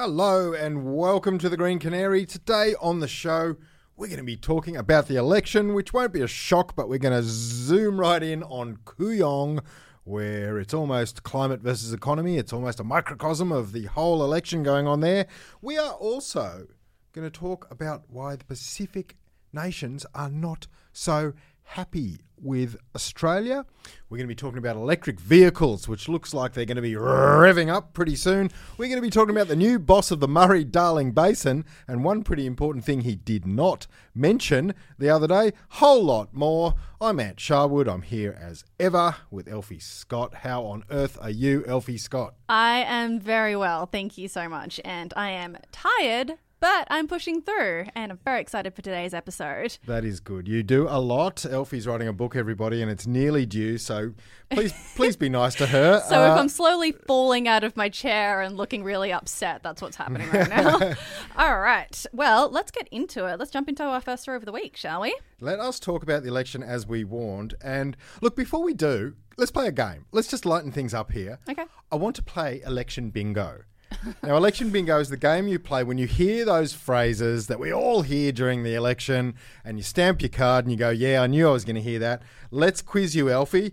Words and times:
Hello 0.00 0.52
and 0.52 0.94
welcome 0.94 1.38
to 1.38 1.48
the 1.48 1.56
Green 1.56 1.80
Canary. 1.80 2.24
Today 2.24 2.76
on 2.80 3.00
the 3.00 3.08
show, 3.08 3.56
we're 3.96 4.06
going 4.06 4.18
to 4.18 4.22
be 4.22 4.36
talking 4.36 4.76
about 4.76 5.08
the 5.08 5.16
election, 5.16 5.74
which 5.74 5.92
won't 5.92 6.12
be 6.12 6.20
a 6.20 6.28
shock, 6.28 6.76
but 6.76 6.88
we're 6.88 7.00
going 7.00 7.20
to 7.20 7.28
zoom 7.28 7.98
right 7.98 8.22
in 8.22 8.44
on 8.44 8.76
Kooyong, 8.84 9.58
where 10.04 10.60
it's 10.60 10.72
almost 10.72 11.24
climate 11.24 11.62
versus 11.62 11.92
economy. 11.92 12.36
It's 12.36 12.52
almost 12.52 12.78
a 12.78 12.84
microcosm 12.84 13.50
of 13.50 13.72
the 13.72 13.86
whole 13.86 14.22
election 14.22 14.62
going 14.62 14.86
on 14.86 15.00
there. 15.00 15.26
We 15.60 15.76
are 15.78 15.94
also 15.94 16.68
going 17.12 17.28
to 17.28 17.36
talk 17.36 17.66
about 17.68 18.04
why 18.06 18.36
the 18.36 18.44
Pacific 18.44 19.16
nations 19.52 20.06
are 20.14 20.30
not 20.30 20.68
so 20.92 21.32
happy 21.68 22.18
with 22.40 22.76
Australia. 22.94 23.66
We're 24.08 24.16
going 24.16 24.26
to 24.26 24.34
be 24.34 24.34
talking 24.34 24.58
about 24.58 24.76
electric 24.76 25.20
vehicles, 25.20 25.88
which 25.88 26.08
looks 26.08 26.32
like 26.32 26.52
they're 26.52 26.64
going 26.64 26.76
to 26.76 26.82
be 26.82 26.92
revving 26.92 27.68
up 27.68 27.92
pretty 27.94 28.16
soon. 28.16 28.50
We're 28.76 28.86
going 28.86 28.96
to 28.96 29.02
be 29.02 29.10
talking 29.10 29.34
about 29.34 29.48
the 29.48 29.56
new 29.56 29.78
boss 29.78 30.10
of 30.10 30.20
the 30.20 30.28
Murray 30.28 30.64
Darling 30.64 31.12
Basin, 31.12 31.64
and 31.86 32.04
one 32.04 32.22
pretty 32.22 32.46
important 32.46 32.84
thing 32.84 33.02
he 33.02 33.16
did 33.16 33.46
not 33.46 33.86
mention 34.14 34.74
the 34.98 35.10
other 35.10 35.26
day. 35.26 35.52
Whole 35.70 36.04
lot 36.04 36.32
more. 36.32 36.74
I'm 37.00 37.20
Ant 37.20 37.36
Sharwood. 37.36 37.92
I'm 37.92 38.02
here 38.02 38.38
as 38.40 38.64
ever 38.80 39.16
with 39.30 39.48
Elfie 39.48 39.80
Scott. 39.80 40.36
How 40.36 40.64
on 40.64 40.84
earth 40.90 41.18
are 41.20 41.30
you, 41.30 41.64
Elfie 41.66 41.98
Scott? 41.98 42.34
I 42.48 42.78
am 42.78 43.20
very 43.20 43.56
well, 43.56 43.86
thank 43.86 44.16
you 44.16 44.28
so 44.28 44.48
much. 44.48 44.80
And 44.84 45.12
I 45.16 45.30
am 45.30 45.58
tired, 45.70 46.34
but 46.60 46.86
I'm 46.90 47.06
pushing 47.06 47.42
through, 47.42 47.86
and 47.94 48.12
I'm 48.12 48.18
very 48.24 48.40
excited 48.40 48.74
for 48.74 48.82
today's 48.82 49.14
episode. 49.14 49.78
That 49.86 50.04
is 50.04 50.20
good. 50.20 50.48
You 50.48 50.62
do 50.62 50.86
a 50.88 51.00
lot. 51.00 51.44
Elfie's 51.44 51.86
writing 51.86 52.08
a 52.08 52.12
book, 52.12 52.34
everybody, 52.34 52.82
and 52.82 52.90
it's 52.90 53.06
nearly 53.06 53.46
due. 53.46 53.78
So 53.78 54.12
please, 54.50 54.72
please 54.96 55.16
be 55.16 55.28
nice 55.28 55.54
to 55.56 55.66
her. 55.66 56.00
So 56.08 56.24
if 56.24 56.30
uh, 56.30 56.34
I'm 56.34 56.48
slowly 56.48 56.92
falling 56.92 57.46
out 57.46 57.64
of 57.64 57.76
my 57.76 57.88
chair 57.88 58.40
and 58.40 58.56
looking 58.56 58.82
really 58.82 59.12
upset, 59.12 59.62
that's 59.62 59.80
what's 59.80 59.96
happening 59.96 60.28
right 60.30 60.48
now. 60.48 60.94
All 61.36 61.60
right. 61.60 62.06
Well, 62.12 62.48
let's 62.50 62.70
get 62.70 62.88
into 62.88 63.26
it. 63.26 63.38
Let's 63.38 63.50
jump 63.50 63.68
into 63.68 63.84
our 63.84 64.00
first 64.00 64.22
story 64.22 64.36
of 64.36 64.44
the 64.44 64.52
week, 64.52 64.76
shall 64.76 65.02
we? 65.02 65.16
Let 65.40 65.60
us 65.60 65.78
talk 65.78 66.02
about 66.02 66.22
the 66.22 66.28
election 66.28 66.62
as 66.62 66.86
we 66.86 67.04
warned. 67.04 67.54
And 67.62 67.96
look, 68.20 68.34
before 68.34 68.62
we 68.62 68.74
do, 68.74 69.14
let's 69.36 69.50
play 69.50 69.68
a 69.68 69.72
game. 69.72 70.06
Let's 70.12 70.28
just 70.28 70.44
lighten 70.44 70.72
things 70.72 70.92
up 70.92 71.12
here. 71.12 71.38
Okay. 71.48 71.64
I 71.92 71.96
want 71.96 72.16
to 72.16 72.22
play 72.22 72.60
election 72.66 73.10
bingo. 73.10 73.60
now, 74.22 74.36
election 74.36 74.70
bingo 74.70 74.98
is 75.00 75.08
the 75.08 75.16
game 75.16 75.48
you 75.48 75.58
play 75.58 75.82
when 75.82 75.98
you 75.98 76.06
hear 76.06 76.44
those 76.44 76.72
phrases 76.72 77.46
that 77.46 77.58
we 77.58 77.72
all 77.72 78.02
hear 78.02 78.32
during 78.32 78.62
the 78.62 78.74
election, 78.74 79.34
and 79.64 79.78
you 79.78 79.82
stamp 79.82 80.20
your 80.22 80.28
card 80.28 80.64
and 80.64 80.72
you 80.72 80.78
go, 80.78 80.90
"Yeah, 80.90 81.22
I 81.22 81.26
knew 81.26 81.48
I 81.48 81.52
was 81.52 81.64
going 81.64 81.76
to 81.76 81.82
hear 81.82 81.98
that." 82.00 82.22
Let's 82.50 82.82
quiz 82.82 83.16
you, 83.16 83.30
Elfie. 83.30 83.72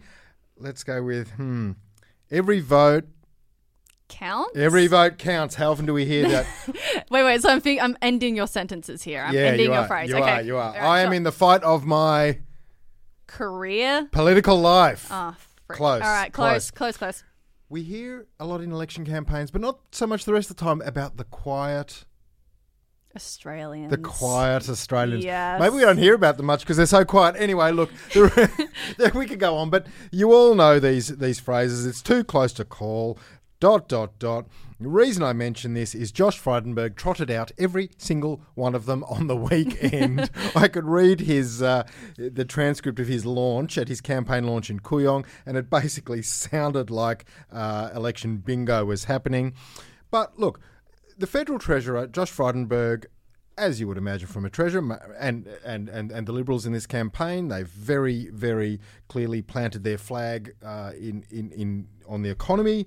Let's 0.58 0.84
go 0.84 1.04
with 1.04 1.32
hmm. 1.32 1.72
Every 2.32 2.60
vote, 2.60 3.06
Counts? 4.08 4.56
every 4.58 4.88
vote 4.88 5.18
counts. 5.18 5.56
How 5.56 5.72
often 5.72 5.86
do 5.86 5.94
we 5.94 6.06
hear 6.06 6.28
that? 6.30 6.46
Wait, 7.10 7.24
wait. 7.24 7.42
So 7.42 7.50
I'm, 7.50 7.60
think- 7.62 7.82
I'm 7.82 7.98
ending 8.02 8.36
your 8.36 8.48
sentences 8.48 9.04
here. 9.04 9.22
I'm 9.22 9.34
yeah, 9.34 9.42
ending 9.42 9.68
you 9.68 9.72
your 9.74 9.82
are. 9.82 9.88
phrase. 9.88 10.10
You 10.10 10.18
okay. 10.18 10.32
are. 10.32 10.42
You 10.42 10.58
are. 10.58 10.72
Right, 10.74 10.82
I 10.82 11.00
am 11.02 11.08
sure. 11.08 11.14
in 11.16 11.24
the 11.24 11.32
fight 11.32 11.64
of 11.64 11.86
my 11.86 12.40
career. 13.28 14.08
political 14.12 14.60
life. 14.60 15.08
Oh, 15.12 15.36
frick. 15.68 15.78
Close, 15.78 16.02
All 16.02 16.08
right, 16.08 16.32
close. 16.32 16.72
close, 16.72 16.98
close, 16.98 16.98
close. 16.98 17.24
We 17.68 17.82
hear 17.84 18.28
a 18.40 18.46
lot 18.46 18.62
in 18.62 18.72
election 18.72 19.06
campaigns, 19.06 19.50
but 19.52 19.62
not 19.62 19.80
so 19.92 20.06
much 20.06 20.26
the 20.26 20.34
rest 20.34 20.50
of 20.52 20.58
the 20.58 20.64
time 20.64 20.82
about 20.82 21.18
the 21.18 21.24
quiet, 21.24 22.06
Australians. 23.16 23.90
the 23.90 23.98
quiet 23.98 24.70
Australians. 24.70 25.24
Yes. 25.24 25.60
Maybe 25.60 25.76
we 25.76 25.82
don't 25.82 25.98
hear 25.98 26.14
about 26.14 26.38
them 26.38 26.46
much 26.46 26.60
because 26.62 26.78
they're 26.78 26.86
so 26.86 27.06
quiet. 27.06 27.36
Anyway, 27.40 27.72
look, 27.72 27.90
we 29.16 29.26
could 29.26 29.40
go 29.40 29.58
on, 29.58 29.70
but 29.70 29.88
you 30.12 30.32
all 30.34 30.54
know 30.54 30.80
these 30.80 31.08
these 31.18 31.40
phrases. 31.40 31.86
It's 31.86 32.02
too 32.02 32.24
close 32.24 32.54
to 32.54 32.66
call. 32.66 33.18
Dot 33.60 33.88
dot 33.88 34.20
dot. 34.20 34.48
The 34.80 34.90
reason 34.90 35.24
I 35.24 35.32
mention 35.32 35.74
this 35.74 35.96
is 35.96 36.12
Josh 36.12 36.42
Frydenberg 36.42 36.96
trotted 36.98 37.32
out 37.32 37.54
every 37.58 37.90
single 37.98 38.42
one 38.54 38.76
of 38.76 38.86
them 38.86 39.06
on 39.06 39.28
the 39.28 39.36
weekend. 39.52 40.30
I 40.56 40.68
could 40.68 40.84
read 40.84 41.22
his 41.22 41.62
uh, 41.62 41.84
the 42.18 42.44
transcript 42.44 43.00
of 43.00 43.08
his 43.08 43.26
launch 43.26 43.78
at 43.78 43.88
his 43.88 44.02
campaign 44.02 44.46
launch 44.46 44.70
in 44.70 44.82
Kooyong, 44.82 45.26
and 45.46 45.56
it 45.56 45.70
basically 45.70 46.22
sounded 46.24 46.90
like 46.90 47.26
uh, 47.52 47.92
election 47.96 48.38
bingo 48.38 48.84
was 48.84 49.06
happening. 49.06 49.54
But 50.12 50.38
look, 50.38 50.60
the 51.18 51.28
federal 51.28 51.58
treasurer 51.58 52.08
Josh 52.08 52.32
Frydenberg 52.32 53.06
as 53.58 53.80
you 53.80 53.88
would 53.88 53.98
imagine 53.98 54.28
from 54.28 54.44
a 54.44 54.50
treasurer 54.50 55.14
and, 55.18 55.48
and, 55.64 55.88
and, 55.88 56.12
and 56.12 56.28
the 56.28 56.34
Liberals 56.34 56.66
in 56.66 56.74
this 56.74 56.86
campaign, 56.86 57.48
they've 57.48 57.68
very, 57.68 58.30
very 58.32 58.82
clearly 59.08 59.42
planted 59.42 59.86
their 59.86 59.98
flag 59.98 60.54
uh, 60.62 60.92
in, 61.00 61.24
in, 61.32 61.52
in 61.52 61.88
on 62.06 62.22
the 62.22 62.30
economy. 62.30 62.86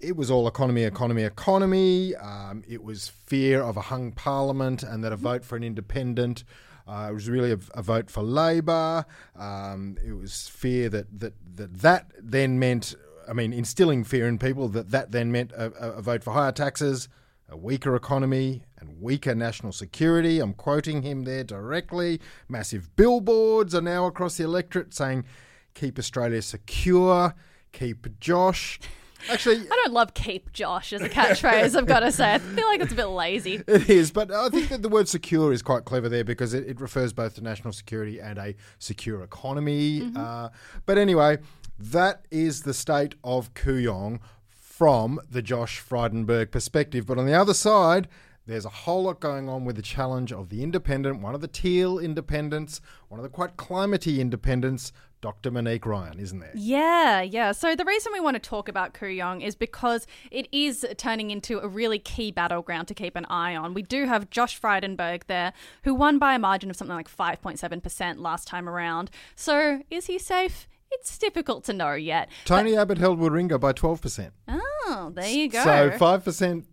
It 0.00 0.16
was 0.16 0.30
all 0.30 0.48
economy, 0.48 0.84
economy, 0.84 1.24
economy. 1.24 2.16
Um, 2.16 2.64
it 2.66 2.82
was 2.82 3.08
fear 3.08 3.60
of 3.60 3.76
a 3.76 3.82
hung 3.82 4.12
parliament 4.12 4.82
and 4.82 5.04
that 5.04 5.12
a 5.12 5.16
vote 5.16 5.44
for 5.44 5.56
an 5.56 5.62
independent 5.62 6.42
uh, 6.88 7.10
was 7.12 7.28
really 7.28 7.52
a, 7.52 7.58
a 7.74 7.82
vote 7.82 8.10
for 8.10 8.22
Labor. 8.22 9.04
Um, 9.36 9.98
it 10.04 10.12
was 10.12 10.48
fear 10.48 10.88
that, 10.88 11.20
that 11.20 11.34
that 11.56 11.74
that 11.80 12.12
then 12.18 12.58
meant, 12.58 12.94
I 13.28 13.34
mean, 13.34 13.52
instilling 13.52 14.02
fear 14.04 14.26
in 14.26 14.38
people 14.38 14.68
that 14.68 14.90
that 14.90 15.12
then 15.12 15.30
meant 15.30 15.52
a, 15.52 15.66
a 15.98 16.02
vote 16.02 16.24
for 16.24 16.32
higher 16.32 16.52
taxes, 16.52 17.08
a 17.50 17.56
weaker 17.56 17.94
economy, 17.94 18.64
and 18.78 19.02
weaker 19.02 19.34
national 19.34 19.72
security. 19.72 20.40
I'm 20.40 20.54
quoting 20.54 21.02
him 21.02 21.24
there 21.24 21.44
directly. 21.44 22.20
Massive 22.48 22.96
billboards 22.96 23.74
are 23.74 23.82
now 23.82 24.06
across 24.06 24.38
the 24.38 24.44
electorate 24.44 24.94
saying, 24.94 25.26
"Keep 25.74 25.98
Australia 25.98 26.40
secure, 26.40 27.34
keep 27.72 28.18
Josh." 28.18 28.80
Actually, 29.28 29.58
I 29.60 29.76
don't 29.84 29.92
love 29.92 30.14
Keep 30.14 30.52
Josh 30.52 30.92
as 30.92 31.02
a 31.02 31.08
catchphrase, 31.08 31.76
I've 31.76 31.86
got 31.86 32.00
to 32.00 32.12
say. 32.12 32.34
I 32.34 32.38
feel 32.38 32.66
like 32.66 32.80
it's 32.80 32.92
a 32.92 32.96
bit 32.96 33.06
lazy. 33.06 33.62
It 33.70 33.88
is, 33.88 34.10
but 34.10 34.30
I 34.30 34.48
think 34.48 34.68
that 34.68 34.82
the 34.82 34.88
word 34.88 35.08
secure 35.08 35.52
is 35.52 35.62
quite 35.62 35.84
clever 35.84 36.08
there 36.08 36.24
because 36.24 36.54
it, 36.54 36.66
it 36.66 36.80
refers 36.80 37.12
both 37.12 37.34
to 37.36 37.40
national 37.42 37.72
security 37.72 38.20
and 38.20 38.38
a 38.38 38.54
secure 38.78 39.22
economy. 39.22 40.10
Uh, 40.16 40.48
but 40.86 40.98
anyway, 40.98 41.38
that 41.78 42.26
is 42.30 42.62
the 42.62 42.74
state 42.74 43.14
of 43.22 43.54
Kooyong 43.54 44.20
from 44.48 45.20
the 45.30 45.42
Josh 45.42 45.80
Frydenberg 45.80 46.50
perspective. 46.50 47.06
But 47.06 47.18
on 47.18 47.26
the 47.26 47.34
other 47.34 47.54
side, 47.54 48.08
there's 48.46 48.64
a 48.64 48.70
whole 48.70 49.04
lot 49.04 49.20
going 49.20 49.48
on 49.48 49.64
with 49.64 49.76
the 49.76 49.82
challenge 49.82 50.32
of 50.32 50.48
the 50.48 50.62
independent, 50.62 51.20
one 51.20 51.34
of 51.34 51.40
the 51.40 51.48
teal 51.48 51.98
independents, 51.98 52.80
one 53.08 53.20
of 53.20 53.22
the 53.22 53.28
quite 53.28 53.56
climatey 53.56 54.18
independents, 54.18 54.92
Dr. 55.20 55.50
Monique 55.50 55.84
Ryan, 55.84 56.18
isn't 56.18 56.38
there? 56.38 56.52
Yeah, 56.54 57.20
yeah. 57.20 57.52
So 57.52 57.76
the 57.76 57.84
reason 57.84 58.12
we 58.12 58.20
want 58.20 58.36
to 58.36 58.40
talk 58.40 58.68
about 58.68 58.94
Kooyong 58.94 59.44
is 59.44 59.54
because 59.54 60.06
it 60.30 60.48
is 60.50 60.86
turning 60.96 61.30
into 61.30 61.58
a 61.60 61.68
really 61.68 61.98
key 61.98 62.30
battleground 62.30 62.88
to 62.88 62.94
keep 62.94 63.16
an 63.16 63.26
eye 63.26 63.54
on. 63.54 63.74
We 63.74 63.82
do 63.82 64.06
have 64.06 64.30
Josh 64.30 64.58
Frydenberg 64.58 65.24
there, 65.26 65.52
who 65.84 65.94
won 65.94 66.18
by 66.18 66.34
a 66.34 66.38
margin 66.38 66.70
of 66.70 66.76
something 66.76 66.96
like 66.96 67.14
5.7% 67.14 68.18
last 68.18 68.48
time 68.48 68.68
around. 68.68 69.10
So 69.34 69.82
is 69.90 70.06
he 70.06 70.18
safe? 70.18 70.68
It's 70.92 71.16
difficult 71.18 71.64
to 71.64 71.72
know 71.72 71.92
yet. 71.94 72.28
Tony 72.44 72.76
Abbott 72.76 72.98
held 72.98 73.18
Warringah 73.18 73.60
by 73.60 73.72
12%. 73.72 74.30
Oh, 74.48 75.12
there 75.14 75.28
you 75.28 75.48
go. 75.48 75.62
So 75.62 75.90
5% 75.90 76.64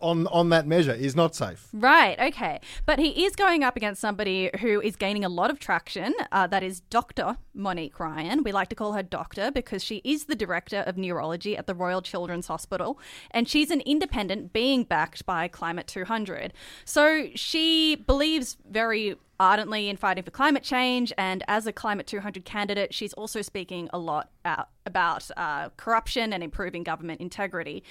on, 0.00 0.26
on 0.26 0.50
that 0.50 0.66
measure 0.66 0.92
is 0.92 1.16
not 1.16 1.34
safe. 1.34 1.68
Right, 1.72 2.18
okay. 2.20 2.60
But 2.84 2.98
he 2.98 3.24
is 3.24 3.34
going 3.34 3.64
up 3.64 3.76
against 3.76 4.00
somebody 4.00 4.50
who 4.60 4.80
is 4.82 4.96
gaining 4.96 5.24
a 5.24 5.30
lot 5.30 5.50
of 5.50 5.58
traction. 5.58 6.14
Uh, 6.30 6.46
that 6.46 6.62
is 6.62 6.80
Dr. 6.80 7.38
Monique 7.54 7.98
Ryan. 7.98 8.42
We 8.42 8.52
like 8.52 8.68
to 8.68 8.74
call 8.74 8.92
her 8.92 9.02
Doctor 9.02 9.50
because 9.50 9.82
she 9.82 10.02
is 10.04 10.26
the 10.26 10.36
Director 10.36 10.80
of 10.86 10.98
Neurology 10.98 11.56
at 11.56 11.66
the 11.66 11.74
Royal 11.74 12.02
Children's 12.02 12.48
Hospital. 12.48 12.98
And 13.30 13.48
she's 13.48 13.70
an 13.70 13.80
independent 13.80 14.52
being 14.52 14.84
backed 14.84 15.24
by 15.24 15.48
Climate 15.48 15.86
200. 15.86 16.52
So 16.84 17.28
she 17.34 17.96
believes 17.96 18.58
very 18.70 19.16
ardently 19.40 19.88
in 19.88 19.96
fighting 19.96 20.24
for 20.24 20.30
climate 20.30 20.62
change. 20.62 21.12
And 21.18 21.42
as 21.48 21.66
a 21.66 21.72
Climate 21.72 22.06
200 22.06 22.44
candidate, 22.44 22.94
she's 22.94 23.12
also 23.14 23.42
speaking 23.42 23.88
a 23.92 23.98
lot 23.98 24.30
out 24.44 24.68
about 24.86 25.30
uh, 25.36 25.70
corruption 25.76 26.32
and 26.32 26.42
improving 26.42 26.82
government 26.82 27.20
integrity. 27.20 27.82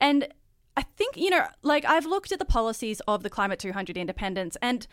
And 0.00 0.28
I 0.76 0.82
think, 0.82 1.16
you 1.16 1.30
know, 1.30 1.46
like 1.62 1.84
I've 1.84 2.06
looked 2.06 2.32
at 2.32 2.38
the 2.38 2.44
policies 2.44 3.00
of 3.08 3.22
the 3.22 3.30
Climate 3.30 3.58
200 3.58 3.96
independents 3.96 4.56
and 4.60 4.86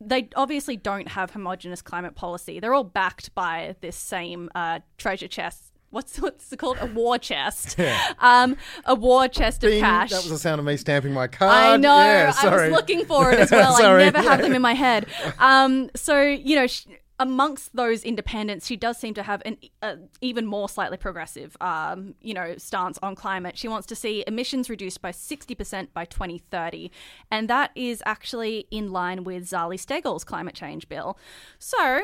they 0.00 0.28
obviously 0.34 0.76
don't 0.76 1.08
have 1.08 1.32
homogenous 1.32 1.82
climate 1.82 2.14
policy. 2.14 2.58
They're 2.58 2.72
all 2.72 2.84
backed 2.84 3.34
by 3.34 3.76
this 3.82 3.96
same 3.96 4.48
uh, 4.54 4.80
treasure 4.96 5.28
chest. 5.28 5.69
What's 5.90 6.20
what's 6.20 6.52
it 6.52 6.58
called? 6.58 6.78
A 6.80 6.86
war 6.86 7.18
chest. 7.18 7.76
Um, 8.18 8.56
a 8.84 8.94
war 8.94 9.28
chest 9.28 9.64
of 9.64 9.72
cash. 9.72 10.10
That 10.10 10.22
was 10.22 10.30
the 10.30 10.38
sound 10.38 10.58
of 10.58 10.64
me 10.64 10.76
stamping 10.76 11.12
my 11.12 11.26
card. 11.26 11.50
I 11.52 11.76
know. 11.76 11.96
Yeah, 11.96 12.32
I 12.36 12.48
was 12.50 12.70
looking 12.70 13.04
for 13.04 13.32
it 13.32 13.40
as 13.40 13.50
well. 13.50 13.74
I 13.74 13.98
never 13.98 14.20
have 14.20 14.42
them 14.42 14.54
in 14.54 14.62
my 14.62 14.74
head. 14.74 15.06
Um, 15.38 15.90
so 15.94 16.20
you 16.20 16.56
know, 16.56 16.66
sh- 16.66 16.86
amongst 17.18 17.74
those 17.74 18.04
independents, 18.04 18.66
she 18.66 18.76
does 18.76 18.98
seem 18.98 19.14
to 19.14 19.22
have 19.22 19.42
an 19.44 19.56
uh, 19.82 19.96
even 20.20 20.46
more 20.46 20.68
slightly 20.68 20.96
progressive, 20.96 21.56
um, 21.60 22.14
you 22.20 22.34
know, 22.34 22.54
stance 22.58 22.98
on 23.02 23.14
climate. 23.14 23.56
She 23.56 23.68
wants 23.68 23.86
to 23.88 23.94
see 23.94 24.22
emissions 24.26 24.68
reduced 24.70 25.00
by 25.02 25.10
sixty 25.12 25.54
percent 25.54 25.92
by 25.94 26.04
twenty 26.04 26.38
thirty, 26.38 26.92
and 27.30 27.48
that 27.48 27.70
is 27.74 28.02
actually 28.06 28.66
in 28.70 28.92
line 28.92 29.24
with 29.24 29.44
Zali 29.44 29.78
Steggall's 29.78 30.24
climate 30.24 30.54
change 30.54 30.88
bill. 30.88 31.18
So. 31.58 32.00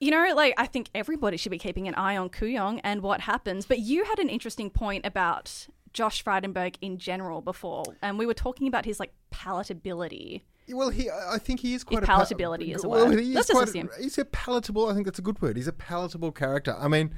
You 0.00 0.10
know, 0.10 0.34
like 0.34 0.54
I 0.56 0.66
think 0.66 0.90
everybody 0.94 1.36
should 1.36 1.50
be 1.50 1.58
keeping 1.58 1.88
an 1.88 1.94
eye 1.94 2.16
on 2.16 2.28
Kooyong 2.28 2.80
and 2.84 3.02
what 3.02 3.20
happens. 3.20 3.64
But 3.66 3.78
you 3.78 4.04
had 4.04 4.18
an 4.18 4.28
interesting 4.28 4.70
point 4.70 5.06
about 5.06 5.68
Josh 5.92 6.22
Frydenberg 6.22 6.76
in 6.80 6.98
general 6.98 7.40
before, 7.40 7.84
and 8.02 8.18
we 8.18 8.26
were 8.26 8.34
talking 8.34 8.66
about 8.66 8.84
his 8.84 8.98
like 9.00 9.12
palatability. 9.32 10.42
Well, 10.68 10.88
he, 10.88 11.10
I 11.10 11.38
think 11.38 11.60
he 11.60 11.74
is 11.74 11.84
quite 11.84 11.98
If 11.98 12.04
a 12.04 12.06
pal- 12.06 12.20
palatability 12.24 12.74
is 12.74 12.84
a 12.84 12.88
well, 12.88 13.10
he 13.10 13.30
is 13.30 13.34
Let's 13.34 13.48
just 13.48 13.62
assume. 13.68 13.90
he's 14.00 14.18
a 14.18 14.24
palatable. 14.24 14.88
I 14.88 14.94
think 14.94 15.06
that's 15.06 15.18
a 15.18 15.22
good 15.22 15.40
word. 15.42 15.56
He's 15.56 15.68
a 15.68 15.72
palatable 15.72 16.32
character. 16.32 16.74
I 16.78 16.88
mean, 16.88 17.14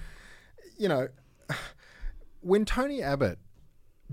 you 0.77 0.89
know, 0.89 1.09
when 2.41 2.65
Tony 2.65 3.03
Abbott 3.03 3.39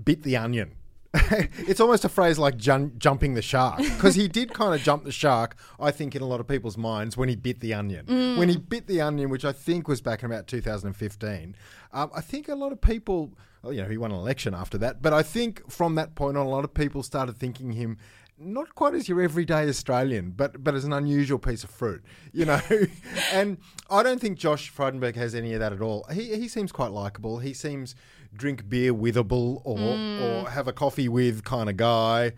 bit 0.02 0.22
the 0.22 0.36
onion. 0.36 0.72
it's 1.68 1.80
almost 1.80 2.04
a 2.04 2.08
phrase 2.08 2.38
like 2.38 2.56
jun- 2.56 2.92
jumping 2.98 3.34
the 3.34 3.42
shark 3.42 3.78
because 3.78 4.16
he 4.16 4.26
did 4.26 4.52
kind 4.52 4.74
of 4.74 4.82
jump 4.82 5.04
the 5.04 5.12
shark. 5.12 5.56
I 5.78 5.92
think 5.92 6.16
in 6.16 6.22
a 6.22 6.26
lot 6.26 6.40
of 6.40 6.48
people's 6.48 6.76
minds 6.76 7.16
when 7.16 7.28
he 7.28 7.36
bit 7.36 7.60
the 7.60 7.72
onion. 7.72 8.06
Mm. 8.06 8.36
When 8.36 8.48
he 8.48 8.56
bit 8.56 8.88
the 8.88 9.00
onion, 9.00 9.30
which 9.30 9.44
I 9.44 9.52
think 9.52 9.86
was 9.86 10.00
back 10.00 10.22
in 10.22 10.30
about 10.30 10.48
2015, 10.48 11.54
um, 11.92 12.10
I 12.14 12.20
think 12.20 12.48
a 12.48 12.56
lot 12.56 12.72
of 12.72 12.80
people, 12.80 13.32
well, 13.62 13.72
you 13.72 13.80
know, 13.80 13.88
he 13.88 13.96
won 13.96 14.10
an 14.10 14.16
election 14.16 14.54
after 14.54 14.76
that. 14.78 15.02
But 15.02 15.12
I 15.12 15.22
think 15.22 15.70
from 15.70 15.94
that 15.94 16.16
point 16.16 16.36
on, 16.36 16.46
a 16.46 16.48
lot 16.48 16.64
of 16.64 16.74
people 16.74 17.04
started 17.04 17.36
thinking 17.36 17.72
him 17.72 17.98
not 18.36 18.74
quite 18.74 18.94
as 18.94 19.08
your 19.08 19.20
everyday 19.20 19.68
Australian, 19.68 20.32
but 20.32 20.64
but 20.64 20.74
as 20.74 20.84
an 20.84 20.92
unusual 20.92 21.38
piece 21.38 21.62
of 21.62 21.70
fruit, 21.70 22.02
you 22.32 22.44
know. 22.44 22.60
and 23.32 23.58
I 23.88 24.02
don't 24.02 24.20
think 24.20 24.38
Josh 24.38 24.72
Frydenberg 24.72 25.14
has 25.14 25.34
any 25.34 25.52
of 25.54 25.60
that 25.60 25.72
at 25.72 25.80
all. 25.80 26.04
He 26.12 26.34
he 26.36 26.48
seems 26.48 26.72
quite 26.72 26.90
likable. 26.90 27.38
He 27.38 27.54
seems 27.54 27.94
drink 28.36 28.68
beer 28.68 28.92
withable 28.92 29.60
or 29.64 29.78
or 29.78 30.50
have 30.50 30.68
a 30.68 30.72
coffee 30.72 31.08
with 31.08 31.44
kind 31.44 31.68
of 31.68 31.76
guy. 31.76 32.32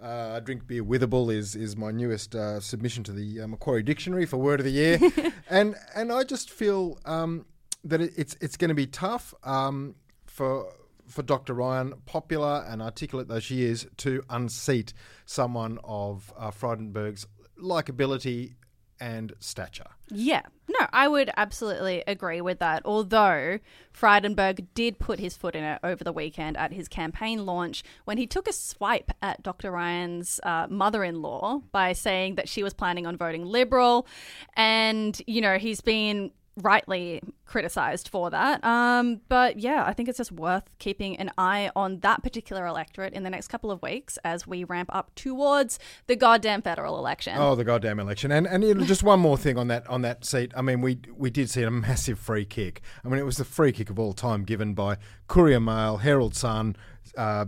Uh, 0.00 0.40
drink 0.40 0.66
beer 0.66 0.82
withable 0.82 1.32
is 1.32 1.54
is 1.54 1.76
my 1.76 1.90
newest 1.90 2.34
uh, 2.34 2.58
submission 2.58 3.04
to 3.04 3.12
the 3.12 3.40
uh, 3.40 3.46
Macquarie 3.46 3.84
Dictionary 3.84 4.26
for 4.26 4.36
word 4.36 4.58
of 4.58 4.64
the 4.64 4.72
year, 4.72 4.98
and 5.50 5.76
and 5.94 6.10
I 6.10 6.24
just 6.24 6.50
feel 6.50 6.98
um, 7.04 7.46
that 7.84 8.00
it, 8.00 8.12
it's 8.16 8.36
it's 8.40 8.56
going 8.56 8.70
to 8.70 8.74
be 8.74 8.86
tough 8.86 9.32
um, 9.44 9.94
for 10.26 10.72
for 11.06 11.22
Dr. 11.22 11.54
Ryan, 11.54 11.94
popular 12.06 12.64
and 12.68 12.82
articulate 12.82 13.28
though 13.28 13.40
she 13.40 13.62
is, 13.62 13.86
to 13.98 14.22
unseat 14.30 14.92
someone 15.24 15.78
of 15.84 16.32
uh, 16.36 16.50
Frydenberg's 16.50 17.26
likability 17.60 18.54
and 19.02 19.32
stature. 19.40 19.90
Yeah, 20.10 20.42
no, 20.68 20.86
I 20.92 21.08
would 21.08 21.28
absolutely 21.36 22.04
agree 22.06 22.40
with 22.40 22.60
that. 22.60 22.82
Although 22.84 23.58
Frydenberg 23.92 24.68
did 24.74 25.00
put 25.00 25.18
his 25.18 25.36
foot 25.36 25.56
in 25.56 25.64
it 25.64 25.80
over 25.82 26.04
the 26.04 26.12
weekend 26.12 26.56
at 26.56 26.72
his 26.72 26.86
campaign 26.86 27.44
launch 27.44 27.82
when 28.04 28.16
he 28.16 28.28
took 28.28 28.46
a 28.46 28.52
swipe 28.52 29.10
at 29.20 29.42
Dr. 29.42 29.72
Ryan's 29.72 30.38
uh, 30.44 30.68
mother 30.70 31.02
in 31.02 31.20
law 31.20 31.62
by 31.72 31.92
saying 31.94 32.36
that 32.36 32.48
she 32.48 32.62
was 32.62 32.74
planning 32.74 33.04
on 33.04 33.16
voting 33.16 33.44
Liberal. 33.44 34.06
And, 34.54 35.20
you 35.26 35.40
know, 35.40 35.58
he's 35.58 35.80
been 35.80 36.30
rightly 36.56 37.20
criticized 37.46 38.08
for 38.08 38.30
that. 38.30 38.62
Um, 38.64 39.20
but 39.28 39.58
yeah, 39.58 39.84
I 39.86 39.92
think 39.92 40.08
it's 40.08 40.18
just 40.18 40.32
worth 40.32 40.64
keeping 40.78 41.16
an 41.16 41.30
eye 41.38 41.70
on 41.74 42.00
that 42.00 42.22
particular 42.22 42.66
electorate 42.66 43.12
in 43.12 43.22
the 43.22 43.30
next 43.30 43.48
couple 43.48 43.70
of 43.70 43.80
weeks 43.82 44.18
as 44.24 44.46
we 44.46 44.64
ramp 44.64 44.90
up 44.92 45.14
towards 45.14 45.78
the 46.06 46.16
goddamn 46.16 46.62
federal 46.62 46.98
election. 46.98 47.36
Oh, 47.38 47.54
the 47.54 47.64
goddamn 47.64 47.98
election! 47.98 48.30
And 48.30 48.46
and 48.46 48.86
just 48.86 49.02
one 49.02 49.20
more 49.20 49.36
thing 49.36 49.56
on 49.56 49.68
that 49.68 49.86
on 49.88 50.02
that 50.02 50.24
seat. 50.24 50.52
I 50.56 50.62
mean, 50.62 50.80
we 50.80 50.98
we 51.14 51.30
did 51.30 51.48
see 51.50 51.62
a 51.62 51.70
massive 51.70 52.18
free 52.18 52.44
kick. 52.44 52.82
I 53.04 53.08
mean, 53.08 53.18
it 53.18 53.26
was 53.26 53.36
the 53.36 53.44
free 53.44 53.72
kick 53.72 53.90
of 53.90 53.98
all 53.98 54.12
time 54.12 54.44
given 54.44 54.74
by 54.74 54.98
Courier 55.28 55.60
Mail, 55.60 55.98
Herald 55.98 56.34
Sun, 56.34 56.76
uh, 57.16 57.46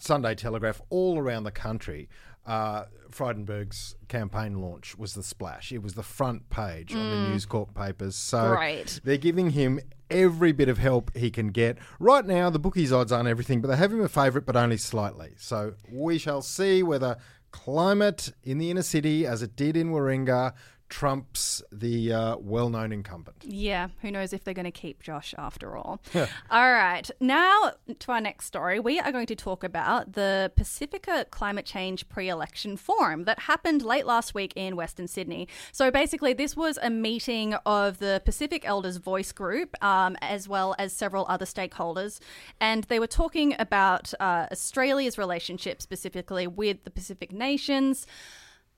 Sunday 0.00 0.34
Telegraph, 0.34 0.80
all 0.90 1.18
around 1.18 1.44
the 1.44 1.50
country. 1.50 2.08
Uh, 2.48 2.84
Frydenberg's 3.10 3.94
campaign 4.08 4.60
launch 4.60 4.96
was 4.96 5.14
the 5.14 5.22
splash. 5.22 5.70
It 5.70 5.82
was 5.82 5.94
the 5.94 6.02
front 6.02 6.48
page 6.48 6.94
on 6.94 7.10
the 7.10 7.28
News 7.28 7.44
Corp 7.44 7.74
papers. 7.74 8.16
So 8.16 8.54
Great. 8.56 9.00
they're 9.04 9.18
giving 9.18 9.50
him 9.50 9.80
every 10.10 10.52
bit 10.52 10.68
of 10.68 10.78
help 10.78 11.14
he 11.14 11.30
can 11.30 11.48
get. 11.48 11.76
Right 12.00 12.24
now, 12.24 12.48
the 12.48 12.58
bookies' 12.58 12.92
odds 12.92 13.12
aren't 13.12 13.28
everything, 13.28 13.60
but 13.60 13.68
they 13.68 13.76
have 13.76 13.92
him 13.92 14.00
a 14.00 14.08
favourite, 14.08 14.46
but 14.46 14.56
only 14.56 14.78
slightly. 14.78 15.32
So 15.36 15.74
we 15.90 16.16
shall 16.18 16.40
see 16.40 16.82
whether 16.82 17.18
climate 17.50 18.32
in 18.42 18.58
the 18.58 18.70
inner 18.70 18.82
city, 18.82 19.26
as 19.26 19.42
it 19.42 19.56
did 19.56 19.76
in 19.76 19.90
Warringah, 19.90 20.54
trumps 20.88 21.62
the 21.70 22.12
uh, 22.12 22.36
well-known 22.38 22.92
incumbent. 22.92 23.44
Yeah, 23.44 23.88
who 24.00 24.10
knows 24.10 24.32
if 24.32 24.44
they're 24.44 24.54
going 24.54 24.64
to 24.64 24.70
keep 24.70 25.02
Josh 25.02 25.34
after 25.36 25.76
all. 25.76 26.00
all 26.50 26.72
right, 26.72 27.08
now 27.20 27.72
to 27.98 28.12
our 28.12 28.20
next 28.20 28.46
story. 28.46 28.80
We 28.80 28.98
are 28.98 29.12
going 29.12 29.26
to 29.26 29.36
talk 29.36 29.64
about 29.64 30.12
the 30.12 30.52
Pacifica 30.56 31.26
Climate 31.30 31.66
Change 31.66 32.08
pre 32.08 32.28
election 32.28 32.76
forum 32.76 33.24
that 33.24 33.40
happened 33.40 33.82
late 33.82 34.06
last 34.06 34.34
week 34.34 34.52
in 34.56 34.76
Western 34.76 35.08
Sydney. 35.08 35.48
So 35.72 35.90
basically, 35.90 36.32
this 36.32 36.56
was 36.56 36.78
a 36.82 36.90
meeting 36.90 37.54
of 37.66 37.98
the 37.98 38.22
Pacific 38.24 38.66
Elders 38.66 38.96
Voice 38.96 39.32
Group 39.32 39.74
um, 39.82 40.16
as 40.20 40.48
well 40.48 40.74
as 40.78 40.92
several 40.92 41.26
other 41.28 41.44
stakeholders. 41.44 42.20
And 42.60 42.84
they 42.84 42.98
were 42.98 43.06
talking 43.06 43.54
about 43.58 44.12
uh, 44.20 44.46
Australia's 44.50 45.18
relationship 45.18 45.82
specifically 45.82 46.46
with 46.46 46.84
the 46.84 46.90
Pacific 46.90 47.32
nations 47.32 48.06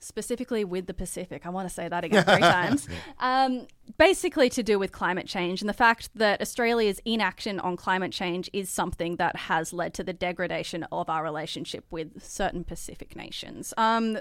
specifically 0.00 0.64
with 0.64 0.86
the 0.86 0.94
Pacific. 0.94 1.46
I 1.46 1.50
want 1.50 1.68
to 1.68 1.74
say 1.74 1.88
that 1.88 2.04
again 2.04 2.24
three 2.24 2.40
times. 2.40 2.88
Um, 3.18 3.66
basically, 3.98 4.48
to 4.50 4.62
do 4.62 4.78
with 4.78 4.92
climate 4.92 5.26
change 5.26 5.60
and 5.60 5.68
the 5.68 5.74
fact 5.74 6.10
that 6.14 6.40
Australia's 6.40 7.00
inaction 7.04 7.60
on 7.60 7.76
climate 7.76 8.12
change 8.12 8.50
is 8.52 8.68
something 8.68 9.16
that 9.16 9.36
has 9.36 9.72
led 9.72 9.94
to 9.94 10.04
the 10.04 10.12
degradation 10.12 10.84
of 10.90 11.08
our 11.08 11.22
relationship 11.22 11.84
with 11.90 12.22
certain 12.22 12.64
Pacific 12.64 13.14
nations. 13.14 13.74
Um, 13.76 14.18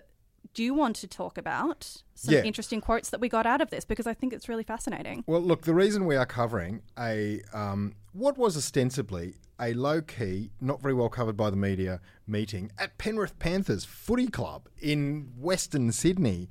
do 0.54 0.64
you 0.64 0.74
want 0.74 0.96
to 0.98 1.08
talk 1.08 1.38
about 1.38 2.04
some 2.16 2.34
Yeah. 2.34 2.44
interesting 2.44 2.82
quotes 2.82 3.10
that 3.12 3.20
we 3.20 3.30
got 3.30 3.46
out 3.46 3.62
of 3.62 3.70
this? 3.70 3.86
Because 3.86 4.08
I 4.08 4.14
think 4.14 4.34
it's 4.34 4.50
really 4.50 4.64
fascinating. 4.64 5.24
Well, 5.28 5.42
look, 5.42 5.62
the 5.64 5.74
reason 5.74 6.06
we 6.06 6.16
are 6.16 6.26
covering 6.26 6.82
a 6.98 7.42
um, 7.54 7.94
what 8.14 8.38
was 8.38 8.58
ostensibly 8.58 9.36
a 9.62 9.74
low 9.74 10.02
key, 10.02 10.52
not 10.62 10.82
very 10.82 10.94
well 10.94 11.10
covered 11.10 11.36
by 11.38 11.50
the 11.50 11.56
media 11.58 12.00
meeting 12.26 12.72
at 12.78 12.98
Penrith 12.98 13.38
Panthers 13.40 13.84
Footy 13.86 14.28
Club 14.28 14.70
in 14.80 15.32
Western 15.38 15.92
Sydney 15.92 16.48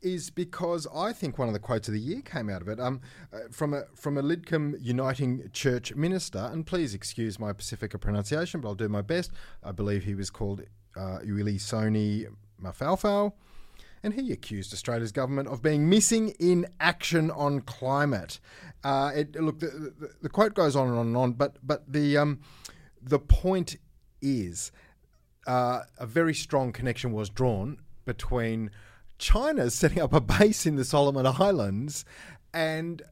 is 0.00 0.30
because 0.30 0.86
I 0.92 1.12
think 1.12 1.38
one 1.38 1.46
of 1.48 1.54
the 1.54 1.60
quotes 1.60 1.86
of 1.86 1.94
the 1.94 2.00
year 2.00 2.22
came 2.22 2.48
out 2.50 2.60
of 2.62 2.68
it 2.68 2.80
um, 2.80 3.00
uh, 3.32 3.38
from 3.52 3.72
a 3.74 3.82
from 3.94 4.18
a 4.18 4.22
Lidcombe 4.22 4.76
Uniting 4.80 5.48
Church 5.52 5.94
minister, 5.94 6.50
and 6.52 6.66
please 6.66 6.94
excuse 6.94 7.38
my 7.38 7.52
Pacifica 7.52 7.98
pronunciation, 7.98 8.60
but 8.60 8.68
I'll 8.68 8.74
do 8.74 8.88
my 8.88 9.02
best. 9.02 9.30
I 9.62 9.70
believe 9.72 10.02
he 10.04 10.14
was 10.16 10.30
called 10.30 10.62
uh, 10.96 11.18
Uili 11.24 11.54
Soni 11.56 12.26
Mafalfal 12.62 13.32
and 14.02 14.14
he 14.14 14.32
accused 14.32 14.72
Australia's 14.72 15.12
government 15.12 15.48
of 15.48 15.62
being 15.62 15.88
missing 15.88 16.30
in 16.40 16.66
action 16.80 17.30
on 17.30 17.60
climate. 17.60 18.40
Uh, 18.82 19.12
it, 19.14 19.40
look, 19.40 19.60
the, 19.60 19.66
the, 19.66 20.10
the 20.22 20.28
quote 20.28 20.54
goes 20.54 20.74
on 20.74 20.88
and 20.88 20.98
on 20.98 21.06
and 21.08 21.16
on, 21.16 21.32
but 21.32 21.56
but 21.62 21.90
the 21.90 22.16
um, 22.16 22.40
the 23.00 23.18
point 23.18 23.76
is 24.20 24.72
uh, 25.46 25.80
a 25.98 26.06
very 26.06 26.34
strong 26.34 26.72
connection 26.72 27.12
was 27.12 27.28
drawn 27.28 27.78
between 28.04 28.70
China 29.18 29.70
setting 29.70 30.00
up 30.00 30.12
a 30.12 30.20
base 30.20 30.66
in 30.66 30.76
the 30.76 30.84
Solomon 30.84 31.26
Islands 31.26 32.04
and 32.52 33.02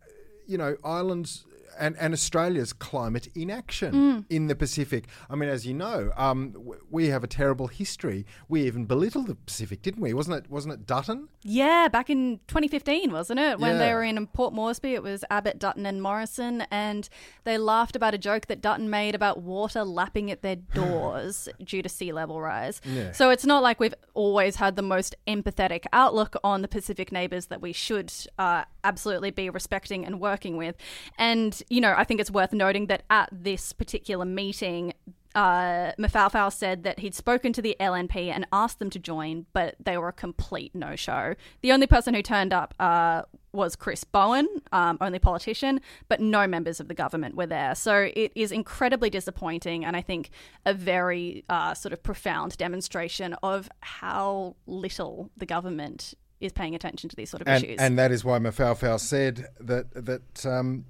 you 0.46 0.58
know 0.58 0.76
islands. 0.84 1.44
And, 1.80 1.96
and 1.98 2.12
Australia's 2.12 2.72
climate 2.72 3.28
inaction 3.34 4.26
in 4.28 4.46
the 4.46 4.54
Pacific. 4.54 5.06
I 5.28 5.34
mean, 5.36 5.48
as 5.48 5.66
you 5.66 5.74
know, 5.74 6.12
um, 6.16 6.52
w- 6.52 6.80
we 6.90 7.08
have 7.08 7.24
a 7.24 7.26
terrible 7.26 7.68
history. 7.68 8.26
We 8.48 8.62
even 8.66 8.84
belittled 8.84 9.28
the 9.28 9.34
Pacific, 9.34 9.82
didn't 9.82 10.02
we? 10.02 10.12
Wasn't 10.12 10.36
it? 10.36 10.50
Wasn't 10.50 10.74
it 10.74 10.86
Dutton? 10.86 11.28
Yeah, 11.42 11.88
back 11.88 12.10
in 12.10 12.40
2015, 12.48 13.12
wasn't 13.12 13.40
it? 13.40 13.58
When 13.58 13.78
they 13.78 13.94
were 13.94 14.02
in 14.04 14.26
Port 14.26 14.52
Moresby, 14.52 14.92
it 14.94 15.02
was 15.02 15.24
Abbott, 15.30 15.58
Dutton, 15.58 15.86
and 15.86 16.02
Morrison, 16.02 16.66
and 16.70 17.08
they 17.44 17.56
laughed 17.56 17.96
about 17.96 18.12
a 18.12 18.18
joke 18.18 18.46
that 18.48 18.60
Dutton 18.60 18.90
made 18.90 19.14
about 19.14 19.40
water 19.40 19.82
lapping 19.84 20.30
at 20.30 20.42
their 20.42 20.56
doors 20.74 21.48
due 21.64 21.82
to 21.82 21.88
sea 21.88 22.12
level 22.12 22.40
rise. 22.40 22.82
Yeah. 22.84 23.12
So 23.12 23.30
it's 23.30 23.46
not 23.46 23.62
like 23.62 23.80
we've 23.80 23.94
always 24.12 24.56
had 24.56 24.76
the 24.76 24.82
most 24.82 25.16
empathetic 25.26 25.84
outlook 25.92 26.36
on 26.44 26.60
the 26.60 26.68
Pacific 26.68 27.10
neighbours 27.10 27.46
that 27.46 27.62
we 27.62 27.72
should 27.72 28.12
uh, 28.38 28.64
absolutely 28.84 29.30
be 29.30 29.48
respecting 29.48 30.04
and 30.04 30.20
working 30.20 30.56
with. 30.58 30.76
And, 31.16 31.60
you 31.70 31.80
know, 31.80 31.94
I 31.96 32.04
think 32.04 32.20
it's 32.20 32.30
worth 32.30 32.52
noting 32.52 32.86
that 32.86 33.04
at 33.08 33.28
this 33.32 33.72
particular 33.72 34.24
meeting, 34.24 34.92
uh, 35.36 35.92
Mafalfal 35.98 36.52
said 36.52 36.82
that 36.82 36.98
he'd 36.98 37.14
spoken 37.14 37.52
to 37.52 37.62
the 37.62 37.76
LNP 37.78 38.30
and 38.30 38.44
asked 38.52 38.80
them 38.80 38.90
to 38.90 38.98
join, 38.98 39.46
but 39.52 39.76
they 39.78 39.96
were 39.96 40.08
a 40.08 40.12
complete 40.12 40.74
no 40.74 40.96
show. 40.96 41.36
The 41.62 41.70
only 41.70 41.86
person 41.86 42.14
who 42.14 42.22
turned 42.22 42.52
up 42.52 42.74
uh, 42.80 43.22
was 43.52 43.76
Chris 43.76 44.02
Bowen, 44.02 44.48
um, 44.72 44.98
only 45.00 45.20
politician, 45.20 45.80
but 46.08 46.20
no 46.20 46.48
members 46.48 46.80
of 46.80 46.88
the 46.88 46.94
government 46.94 47.36
were 47.36 47.46
there. 47.46 47.76
So 47.76 48.10
it 48.14 48.32
is 48.34 48.50
incredibly 48.50 49.08
disappointing, 49.08 49.84
and 49.84 49.96
I 49.96 50.02
think 50.02 50.30
a 50.66 50.74
very 50.74 51.44
uh, 51.48 51.74
sort 51.74 51.92
of 51.92 52.02
profound 52.02 52.56
demonstration 52.56 53.34
of 53.44 53.68
how 53.80 54.56
little 54.66 55.30
the 55.36 55.46
government 55.46 56.14
is 56.40 56.52
paying 56.52 56.74
attention 56.74 57.08
to 57.10 57.14
these 57.14 57.30
sort 57.30 57.42
of 57.42 57.48
and, 57.48 57.62
issues. 57.62 57.78
and 57.78 57.98
that 57.98 58.10
is 58.10 58.24
why 58.24 58.38
Mafalfal 58.38 58.98
said 58.98 59.46
that 59.60 59.92
that 59.92 60.46
um, 60.46 60.86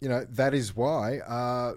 you 0.00 0.08
know 0.08 0.24
that 0.30 0.54
is 0.54 0.74
why 0.76 1.18
uh, 1.18 1.74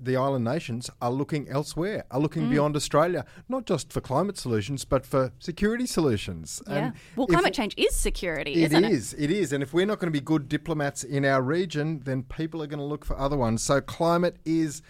the 0.00 0.16
island 0.16 0.44
nations 0.44 0.90
are 1.00 1.12
looking 1.12 1.48
elsewhere, 1.48 2.04
are 2.10 2.18
Mm. 2.18 2.22
looking 2.22 2.50
beyond 2.50 2.74
Australia, 2.74 3.24
not 3.48 3.66
just 3.66 3.92
for 3.92 4.00
climate 4.00 4.36
solutions, 4.36 4.84
but 4.84 5.06
for 5.06 5.30
security 5.38 5.86
solutions. 5.86 6.60
yeah. 6.66 6.74
And 6.76 6.92
Well, 7.14 7.28
climate 7.28 7.54
change 7.54 7.74
is 7.76 7.94
security, 7.94 8.54
It 8.54 8.72
isn't 8.72 8.84
is, 8.84 9.14
it 9.16 9.30
is. 9.30 9.52
And 9.52 9.62
if 9.62 9.72
we're 9.72 9.86
not 9.86 10.00
going 10.00 10.12
to 10.12 10.18
be 10.20 10.24
good 10.24 10.48
diplomats 10.48 11.04
in 11.04 11.24
our 11.24 11.40
region, 11.40 12.00
then 12.04 12.24
people 12.24 12.60
are 12.62 12.66
going 12.66 12.80
to 12.80 12.84
look 12.84 13.04
for 13.04 13.16
other 13.16 13.36
ones. 13.36 13.62
So 13.62 13.80
climate 13.80 14.36
is 14.44 14.82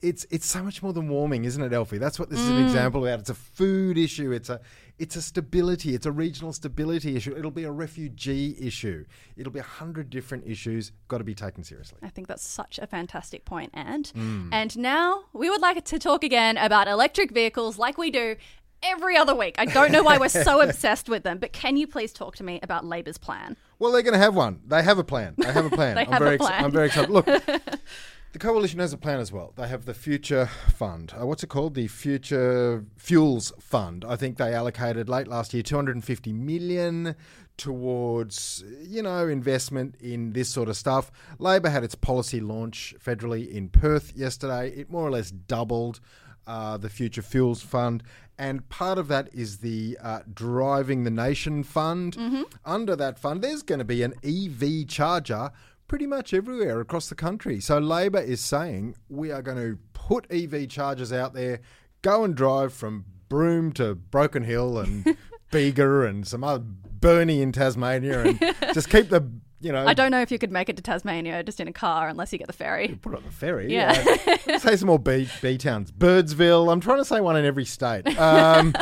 it's 0.00 0.26
it's 0.30 0.46
so 0.46 0.62
much 0.62 0.82
more 0.82 0.92
than 0.92 1.08
warming, 1.08 1.44
isn't 1.44 1.62
it, 1.62 1.72
Elfie? 1.72 1.98
That's 1.98 2.18
what 2.18 2.30
this 2.30 2.40
is 2.40 2.48
an 2.48 2.62
example 2.64 3.06
about. 3.06 3.20
It's 3.20 3.30
a 3.30 3.34
food 3.34 3.98
issue. 3.98 4.32
It's 4.32 4.48
a 4.48 4.60
it's 4.98 5.14
a 5.16 5.22
stability. 5.22 5.94
It's 5.94 6.06
a 6.06 6.12
regional 6.12 6.52
stability 6.52 7.16
issue. 7.16 7.36
It'll 7.36 7.50
be 7.50 7.64
a 7.64 7.70
refugee 7.70 8.56
issue. 8.58 9.04
It'll 9.36 9.52
be 9.52 9.58
a 9.60 9.62
hundred 9.62 10.08
different 10.10 10.46
issues. 10.46 10.92
Got 11.08 11.18
to 11.18 11.24
be 11.24 11.34
taken 11.34 11.64
seriously. 11.64 11.98
I 12.02 12.08
think 12.08 12.28
that's 12.28 12.44
such 12.46 12.78
a 12.78 12.86
fantastic 12.86 13.44
point, 13.44 13.70
and 13.74 14.06
Mm. 14.14 14.48
and 14.52 14.78
now 14.78 15.24
we 15.32 15.50
would 15.50 15.60
like 15.60 15.84
to 15.84 15.98
talk 15.98 16.24
again 16.24 16.56
about 16.56 16.88
electric 16.88 17.30
vehicles, 17.32 17.78
like 17.78 17.98
we 17.98 18.10
do 18.10 18.36
every 18.82 19.16
other 19.16 19.34
week. 19.34 19.54
I 19.58 19.64
don't 19.64 19.90
know 19.90 20.02
why 20.02 20.18
we're 20.18 20.28
so 20.28 20.60
obsessed 20.66 21.08
with 21.08 21.22
them, 21.24 21.38
but 21.38 21.52
can 21.52 21.76
you 21.76 21.86
please 21.86 22.12
talk 22.12 22.36
to 22.36 22.44
me 22.44 22.60
about 22.62 22.84
Labor's 22.84 23.18
plan? 23.18 23.56
Well, 23.78 23.90
they're 23.92 24.02
going 24.02 24.12
to 24.14 24.18
have 24.18 24.34
one. 24.34 24.60
They 24.66 24.82
have 24.82 24.98
a 24.98 25.04
plan. 25.04 25.34
They 25.36 25.50
have 25.52 25.64
a 25.66 25.70
plan. 25.76 25.94
They 25.96 26.02
I'm 26.02 26.12
have 26.12 26.18
very 26.22 26.34
a 26.36 26.38
plan. 26.38 26.64
I'm 26.64 26.70
very 26.70 26.86
excited. 26.86 27.10
Look, 27.10 27.26
the 28.32 28.38
coalition 28.38 28.80
has 28.80 28.92
a 28.92 28.98
plan 28.98 29.18
as 29.20 29.32
well. 29.32 29.52
They 29.56 29.68
have 29.68 29.84
the 29.86 29.94
Future 29.94 30.46
Fund. 30.74 31.14
Uh, 31.18 31.26
what's 31.26 31.42
it 31.42 31.48
called? 31.48 31.74
The 31.74 31.88
Future 31.88 32.84
Fuels 32.96 33.52
Fund. 33.58 34.04
I 34.06 34.16
think 34.16 34.36
they 34.36 34.54
allocated 34.54 35.08
late 35.08 35.26
last 35.28 35.54
year 35.54 35.62
250 35.62 36.32
million 36.32 37.14
towards 37.56 38.62
you 38.82 39.00
know 39.02 39.26
investment 39.28 39.94
in 40.00 40.32
this 40.32 40.48
sort 40.48 40.68
of 40.68 40.76
stuff. 40.76 41.10
Labor 41.38 41.70
had 41.70 41.84
its 41.84 41.94
policy 41.94 42.40
launch 42.40 42.94
federally 43.02 43.48
in 43.50 43.68
Perth 43.70 44.12
yesterday. 44.14 44.70
It 44.70 44.90
more 44.90 45.06
or 45.06 45.10
less 45.10 45.30
doubled 45.30 46.00
uh, 46.46 46.76
the 46.76 46.90
Future 46.90 47.22
Fuels 47.22 47.62
Fund, 47.62 48.02
and 48.38 48.68
part 48.68 48.98
of 48.98 49.08
that 49.08 49.30
is 49.32 49.58
the 49.58 49.96
uh, 50.02 50.20
Driving 50.32 51.04
the 51.04 51.10
Nation 51.10 51.62
Fund. 51.64 52.16
Under 52.64 52.94
that 52.96 53.18
fund, 53.18 53.42
there's 53.42 53.62
going 53.62 53.78
to 53.78 53.84
be 53.84 54.02
an 54.02 54.12
EV 54.22 54.86
charger 54.86 55.50
pretty 55.88 56.06
much 56.06 56.34
everywhere 56.34 56.80
across 56.80 57.08
the 57.08 57.14
country. 57.14 57.60
So 57.60 57.78
Labor 57.78 58.20
is 58.20 58.40
saying 58.40 58.96
we 59.08 59.30
are 59.30 59.42
going 59.42 59.58
to 59.58 59.78
put 59.92 60.26
EV 60.30 60.68
chargers 60.68 61.12
out 61.12 61.34
there, 61.34 61.60
go 62.02 62.24
and 62.24 62.34
drive 62.34 62.72
from 62.72 63.04
Broome 63.28 63.72
to 63.72 63.94
Broken 63.94 64.44
Hill 64.44 64.78
and 64.78 65.16
Bega 65.50 66.02
and 66.02 66.26
some 66.26 66.44
other 66.44 66.64
Burnie 66.64 67.42
in 67.42 67.52
Tasmania, 67.52 68.24
and 68.24 68.40
just 68.74 68.88
keep 68.90 69.08
the 69.10 69.30
you 69.60 69.72
know 69.72 69.86
I 69.86 69.94
don't 69.94 70.10
know 70.10 70.20
if 70.20 70.30
you 70.30 70.38
could 70.38 70.52
make 70.52 70.68
it 70.68 70.76
to 70.76 70.82
Tasmania 70.82 71.42
just 71.42 71.60
in 71.60 71.68
a 71.68 71.72
car 71.72 72.08
unless 72.08 72.32
you 72.32 72.38
get 72.38 72.46
the 72.46 72.52
ferry. 72.52 72.88
put 73.00 73.12
it 73.14 73.16
on 73.16 73.24
the 73.24 73.30
ferry. 73.30 73.72
Yeah. 73.72 73.92
Say 74.58 74.76
some 74.76 74.88
more 74.88 74.98
B, 74.98 75.28
B 75.40 75.56
towns. 75.56 75.90
Birdsville. 75.92 76.72
I'm 76.72 76.80
trying 76.80 76.98
to 76.98 77.04
say 77.04 77.20
one 77.20 77.36
in 77.36 77.44
every 77.44 77.64
state. 77.64 78.06
Um, 78.18 78.74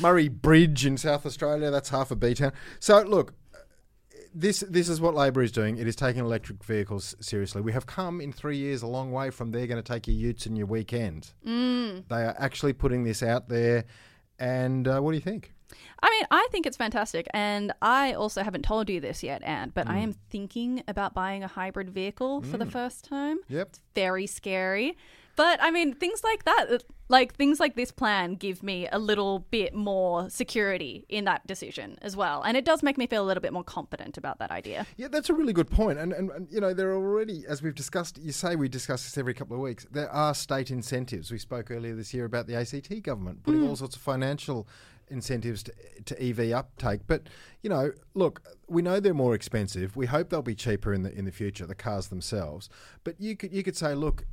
Murray 0.00 0.28
Bridge 0.28 0.86
in 0.86 0.96
South 0.96 1.26
Australia. 1.26 1.70
That's 1.70 1.90
half 1.90 2.10
a 2.10 2.16
B 2.16 2.34
town. 2.34 2.52
So 2.80 3.02
look. 3.02 3.34
This 4.36 4.64
this 4.68 4.88
is 4.88 5.00
what 5.00 5.14
Labor 5.14 5.42
is 5.42 5.52
doing. 5.52 5.78
It 5.78 5.86
is 5.86 5.94
taking 5.94 6.24
electric 6.24 6.64
vehicles 6.64 7.14
seriously. 7.20 7.62
We 7.62 7.72
have 7.72 7.86
come 7.86 8.20
in 8.20 8.32
three 8.32 8.56
years 8.56 8.82
a 8.82 8.86
long 8.88 9.12
way 9.12 9.30
from 9.30 9.52
they're 9.52 9.68
going 9.68 9.82
to 9.82 9.92
take 9.92 10.08
your 10.08 10.16
utes 10.16 10.46
and 10.46 10.58
your 10.58 10.66
weekends. 10.66 11.34
Mm. 11.46 12.08
They 12.08 12.16
are 12.24 12.34
actually 12.38 12.72
putting 12.72 13.04
this 13.04 13.22
out 13.22 13.48
there. 13.48 13.84
And 14.40 14.88
uh, 14.88 15.00
what 15.00 15.12
do 15.12 15.16
you 15.16 15.20
think? 15.22 15.52
I 16.02 16.10
mean, 16.10 16.24
I 16.30 16.46
think 16.50 16.66
it's 16.66 16.76
fantastic, 16.76 17.26
and 17.32 17.72
I 17.80 18.12
also 18.12 18.42
haven't 18.42 18.62
told 18.62 18.90
you 18.90 19.00
this 19.00 19.22
yet, 19.22 19.42
Ant, 19.44 19.72
but 19.74 19.86
Mm. 19.86 19.90
I 19.90 19.98
am 19.98 20.12
thinking 20.30 20.82
about 20.86 21.14
buying 21.14 21.42
a 21.42 21.48
hybrid 21.48 21.90
vehicle 21.90 22.42
for 22.42 22.58
the 22.58 22.66
first 22.66 23.04
time. 23.04 23.38
Yep. 23.48 23.76
very 23.94 24.26
scary. 24.26 24.96
But 25.36 25.60
I 25.62 25.70
mean, 25.70 25.94
things 25.94 26.22
like 26.22 26.44
that, 26.44 26.66
uh, 26.70 26.78
like 27.08 27.34
things 27.34 27.60
like 27.60 27.76
this 27.76 27.90
plan, 27.90 28.34
give 28.34 28.62
me 28.62 28.88
a 28.90 28.98
little 28.98 29.40
bit 29.50 29.74
more 29.74 30.30
security 30.30 31.04
in 31.08 31.24
that 31.24 31.46
decision 31.46 31.98
as 32.02 32.16
well, 32.16 32.42
and 32.42 32.56
it 32.56 32.64
does 32.64 32.82
make 32.82 32.96
me 32.96 33.06
feel 33.06 33.22
a 33.22 33.26
little 33.26 33.40
bit 33.40 33.52
more 33.52 33.64
confident 33.64 34.16
about 34.16 34.38
that 34.38 34.50
idea. 34.50 34.86
Yeah, 34.96 35.08
that's 35.08 35.28
a 35.28 35.34
really 35.34 35.52
good 35.52 35.70
point. 35.70 35.98
And, 35.98 36.12
and, 36.12 36.30
and, 36.30 36.48
you 36.50 36.60
know, 36.60 36.72
there 36.72 36.90
are 36.90 36.96
already, 36.96 37.44
as 37.48 37.62
we've 37.62 37.74
discussed, 37.74 38.18
you 38.18 38.32
say 38.32 38.56
we 38.56 38.68
discuss 38.68 39.04
this 39.04 39.18
every 39.18 39.34
couple 39.34 39.56
of 39.56 39.62
weeks, 39.62 39.86
there 39.90 40.10
are 40.10 40.34
state 40.34 40.70
incentives. 40.70 41.30
We 41.30 41.38
spoke 41.38 41.70
earlier 41.70 41.94
this 41.94 42.14
year 42.14 42.24
about 42.24 42.46
the 42.46 42.54
ACT 42.54 43.02
government 43.02 43.42
putting 43.42 43.66
all 43.66 43.76
sorts 43.76 43.96
of 43.96 44.02
financial 44.02 44.66
incentives 45.08 45.62
to, 45.64 45.72
to 46.06 46.22
EV 46.22 46.52
uptake. 46.52 47.02
But, 47.06 47.28
you 47.62 47.70
know, 47.70 47.92
look, 48.14 48.42
we 48.68 48.82
know 48.82 49.00
they're 49.00 49.14
more 49.14 49.34
expensive. 49.34 49.96
We 49.96 50.06
hope 50.06 50.30
they'll 50.30 50.42
be 50.42 50.54
cheaper 50.54 50.92
in 50.92 51.02
the 51.02 51.12
in 51.12 51.24
the 51.24 51.32
future, 51.32 51.66
the 51.66 51.74
cars 51.74 52.08
themselves. 52.08 52.68
But 53.04 53.20
you 53.20 53.36
could 53.36 53.52
you 53.52 53.62
could 53.62 53.76
say, 53.76 53.94
look, 53.94 54.24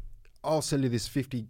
I'll 0.44 0.62
sell 0.62 0.82
you 0.82 0.90
this 0.90 1.08
50 1.08 1.46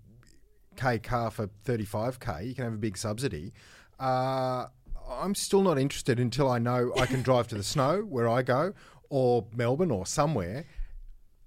k 0.75 0.99
car 0.99 1.31
for 1.31 1.49
35k. 1.65 2.47
You 2.47 2.55
can 2.55 2.65
have 2.65 2.73
a 2.73 2.77
big 2.77 2.97
subsidy. 2.97 3.53
Uh, 3.99 4.67
I'm 5.09 5.35
still 5.35 5.61
not 5.61 5.77
interested 5.77 6.19
until 6.19 6.49
I 6.49 6.59
know 6.59 6.91
I 6.97 7.05
can 7.05 7.21
drive 7.21 7.47
to 7.49 7.55
the 7.55 7.63
snow 7.63 8.01
where 8.01 8.27
I 8.27 8.41
go, 8.41 8.73
or 9.09 9.45
Melbourne, 9.55 9.91
or 9.91 10.05
somewhere, 10.05 10.65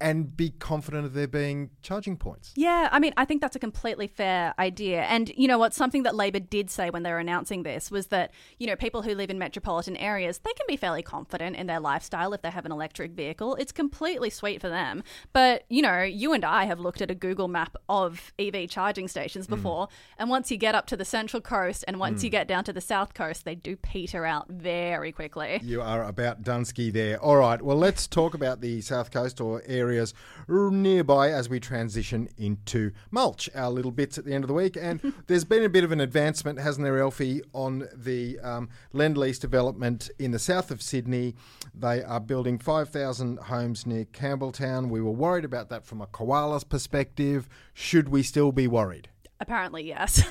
and 0.00 0.36
be 0.36 0.50
confident 0.50 1.06
of 1.06 1.14
there 1.14 1.28
being 1.28 1.70
charging 1.82 2.16
points. 2.16 2.52
Yeah, 2.56 2.88
I 2.90 2.98
mean, 2.98 3.14
I 3.16 3.24
think 3.24 3.40
that's 3.40 3.56
a 3.56 3.60
completely 3.60 4.06
fair 4.06 4.54
idea. 4.58 5.02
And 5.02 5.32
you 5.36 5.46
know 5.46 5.58
what? 5.58 5.72
Something 5.72 6.02
that 6.02 6.14
Labor 6.14 6.40
did 6.40 6.70
say 6.70 6.90
when 6.90 7.04
they 7.04 7.10
were 7.10 7.18
announcing 7.18 7.62
this 7.62 7.90
was 7.90 8.08
that, 8.08 8.32
you 8.58 8.66
know, 8.66 8.76
people 8.76 9.02
who 9.02 9.14
live 9.14 9.30
in 9.30 9.38
metropolitan 9.38 9.96
areas, 9.96 10.38
they 10.38 10.52
can 10.52 10.66
be 10.66 10.76
fairly 10.76 11.02
confident 11.02 11.56
in 11.56 11.66
their 11.66 11.80
lifestyle 11.80 12.32
if 12.32 12.42
they 12.42 12.50
have 12.50 12.66
an 12.66 12.72
electric 12.72 13.12
vehicle. 13.12 13.54
It's 13.56 13.72
completely 13.72 14.30
sweet 14.30 14.60
for 14.60 14.68
them. 14.68 15.02
But, 15.32 15.64
you 15.68 15.82
know, 15.82 16.02
you 16.02 16.32
and 16.32 16.44
I 16.44 16.64
have 16.64 16.80
looked 16.80 17.00
at 17.00 17.10
a 17.10 17.14
Google 17.14 17.48
map 17.48 17.76
of 17.88 18.32
EV 18.38 18.68
charging 18.68 19.08
stations 19.08 19.46
mm. 19.46 19.50
before. 19.50 19.88
And 20.18 20.28
once 20.28 20.50
you 20.50 20.56
get 20.56 20.74
up 20.74 20.86
to 20.86 20.96
the 20.96 21.04
central 21.04 21.40
coast 21.40 21.84
and 21.86 21.98
once 21.98 22.24
you 22.24 22.30
mm. 22.30 22.32
get 22.32 22.48
down 22.48 22.64
to 22.64 22.72
the 22.72 22.80
south 22.80 23.14
coast, 23.14 23.44
they 23.44 23.54
do 23.54 23.76
peter 23.76 24.26
out 24.26 24.48
very 24.48 25.12
quickly. 25.12 25.60
You 25.62 25.82
are 25.82 26.04
about 26.04 26.42
Dunsky 26.42 26.92
there. 26.92 27.18
All 27.18 27.36
right, 27.36 27.60
well, 27.62 27.76
let's 27.76 28.06
talk 28.06 28.34
about 28.34 28.60
the 28.60 28.80
South 28.80 29.10
Coast 29.10 29.40
or 29.40 29.62
areas 29.84 30.14
nearby 30.48 31.30
as 31.30 31.48
we 31.48 31.60
transition 31.60 32.28
into 32.38 32.92
mulch, 33.10 33.48
our 33.54 33.70
little 33.70 33.90
bits 33.90 34.18
at 34.18 34.24
the 34.24 34.32
end 34.32 34.44
of 34.44 34.48
the 34.48 34.54
week. 34.54 34.76
And 34.80 35.12
there's 35.26 35.44
been 35.44 35.64
a 35.64 35.68
bit 35.68 35.84
of 35.84 35.92
an 35.92 36.00
advancement, 36.00 36.58
hasn't 36.58 36.84
there, 36.84 36.98
Elfie, 36.98 37.42
on 37.52 37.88
the 37.94 38.38
um, 38.40 38.68
Lendlease 38.92 39.40
development 39.40 40.10
in 40.18 40.30
the 40.30 40.38
south 40.38 40.70
of 40.70 40.82
Sydney. 40.82 41.34
They 41.74 42.02
are 42.02 42.20
building 42.20 42.58
5,000 42.58 43.38
homes 43.38 43.86
near 43.86 44.04
Campbelltown. 44.06 44.88
We 44.88 45.00
were 45.00 45.10
worried 45.10 45.44
about 45.44 45.68
that 45.68 45.84
from 45.84 46.00
a 46.00 46.06
koala's 46.06 46.64
perspective. 46.64 47.48
Should 47.72 48.08
we 48.08 48.22
still 48.22 48.52
be 48.52 48.66
worried? 48.66 49.08
Apparently, 49.44 49.86
yes. 49.86 50.24